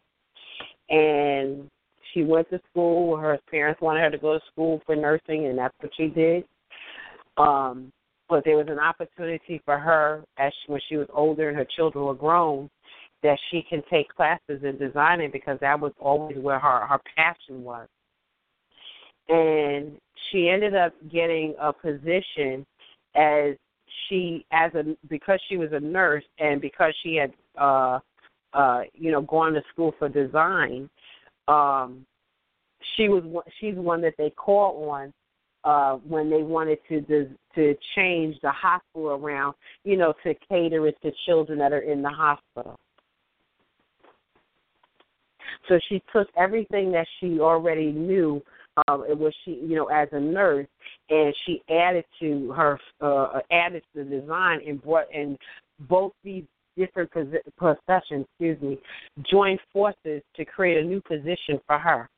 And 0.89 1.69
she 2.13 2.23
went 2.23 2.49
to 2.51 2.61
school. 2.71 3.17
Her 3.17 3.37
parents 3.51 3.81
wanted 3.81 3.99
her 3.99 4.11
to 4.11 4.17
go 4.17 4.35
to 4.35 4.45
school 4.49 4.81
for 4.85 4.95
nursing, 4.95 5.47
and 5.47 5.57
that's 5.57 5.75
what 5.81 5.91
she 5.97 6.07
did. 6.07 6.45
Um, 7.37 7.91
but 8.29 8.45
there 8.45 8.55
was 8.55 8.67
an 8.69 8.79
opportunity 8.79 9.61
for 9.65 9.77
her 9.77 10.23
as 10.37 10.53
she, 10.53 10.71
when 10.71 10.81
she 10.87 10.95
was 10.95 11.07
older 11.13 11.49
and 11.49 11.57
her 11.57 11.67
children 11.75 12.05
were 12.05 12.13
grown 12.13 12.69
that 13.23 13.37
she 13.49 13.61
can 13.61 13.81
take 13.89 14.07
classes 14.09 14.63
in 14.63 14.77
designing 14.77 15.31
because 15.31 15.59
that 15.59 15.79
was 15.79 15.91
always 15.99 16.37
where 16.37 16.59
her 16.59 16.85
her 16.85 16.99
passion 17.15 17.63
was. 17.63 17.87
And 19.27 19.97
she 20.31 20.49
ended 20.49 20.75
up 20.75 20.93
getting 21.11 21.55
a 21.59 21.71
position 21.73 22.65
as 23.15 23.55
she 24.07 24.45
as 24.51 24.73
a 24.75 24.95
because 25.09 25.39
she 25.49 25.57
was 25.57 25.69
a 25.73 25.79
nurse 25.79 26.23
and 26.39 26.61
because 26.61 26.93
she 27.03 27.15
had 27.15 27.33
uh 27.59 27.99
uh 28.53 28.81
you 28.93 29.11
know 29.11 29.21
gone 29.21 29.53
to 29.53 29.61
school 29.71 29.93
for 29.99 30.09
design 30.09 30.89
um 31.47 32.05
she 32.95 33.09
was 33.09 33.23
she's 33.59 33.75
one 33.75 34.01
that 34.01 34.13
they 34.17 34.29
call 34.29 34.89
on 34.89 35.13
uh 35.63 35.95
when 36.07 36.29
they 36.29 36.43
wanted 36.43 36.77
to 36.87 37.01
to 37.55 37.75
change 37.95 38.35
the 38.41 38.51
hospital 38.51 39.09
around 39.09 39.53
you 39.83 39.97
know 39.97 40.13
to 40.23 40.33
cater 40.47 40.87
it 40.87 40.95
to 41.01 41.11
children 41.25 41.59
that 41.59 41.73
are 41.73 41.79
in 41.79 42.01
the 42.01 42.09
hospital 42.09 42.79
so 45.67 45.79
she 45.89 46.01
took 46.13 46.27
everything 46.37 46.91
that 46.91 47.07
she 47.19 47.39
already 47.39 47.91
knew 47.91 48.41
um, 48.87 49.03
it 49.09 49.17
was 49.17 49.33
she, 49.43 49.51
you 49.51 49.75
know, 49.75 49.87
as 49.87 50.07
a 50.11 50.19
nurse, 50.19 50.67
and 51.09 51.33
she 51.45 51.61
added 51.69 52.05
to 52.19 52.51
her, 52.51 52.79
uh, 53.01 53.39
added 53.51 53.83
to 53.93 54.03
the 54.03 54.21
design 54.21 54.61
and 54.65 54.81
brought 54.81 55.13
and 55.13 55.37
both 55.87 56.13
these 56.23 56.43
different 56.77 57.11
professions, 57.57 58.25
excuse 58.31 58.61
me, 58.61 58.77
joined 59.29 59.59
forces 59.73 60.21
to 60.35 60.45
create 60.45 60.83
a 60.83 60.87
new 60.87 61.01
position 61.01 61.59
for 61.67 61.77
her. 61.77 62.09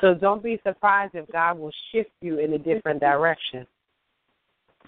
So 0.00 0.14
don't 0.14 0.42
be 0.42 0.60
surprised 0.64 1.14
if 1.14 1.30
God 1.30 1.58
will 1.58 1.72
shift 1.92 2.10
you 2.20 2.38
in 2.38 2.54
a 2.54 2.58
different 2.58 3.00
direction. 3.00 3.66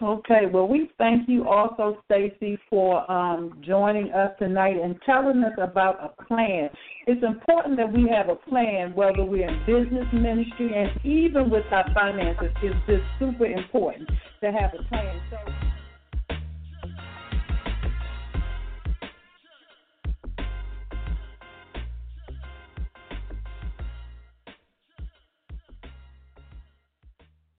Okay, 0.01 0.47
well, 0.53 0.67
we 0.67 0.91
thank 0.99 1.29
you 1.29 1.47
also, 1.47 1.99
Stacy, 2.07 2.59
for 2.69 3.09
um, 3.11 3.61
joining 3.65 4.11
us 4.13 4.33
tonight 4.39 4.77
and 4.83 4.97
telling 5.05 5.45
us 5.45 5.53
about 5.59 5.99
a 6.03 6.25
plan. 6.25 6.71
It's 7.07 7.23
important 7.23 7.77
that 7.77 7.93
we 7.93 8.09
have 8.09 8.29
a 8.29 8.37
plan, 8.37 8.95
whether 8.95 9.25
we're 9.25 9.49
in 9.49 9.61
business, 9.67 10.07
ministry, 10.13 10.73
and 10.75 11.05
even 11.05 11.51
with 11.51 11.65
our 11.71 11.85
finances. 11.95 12.51
It's 12.63 12.87
just 12.87 13.03
super 13.19 13.47
important 13.47 14.09
to 14.41 14.51
have 14.51 14.73
a 14.79 14.83
plan. 14.89 15.21
So. 15.31 15.72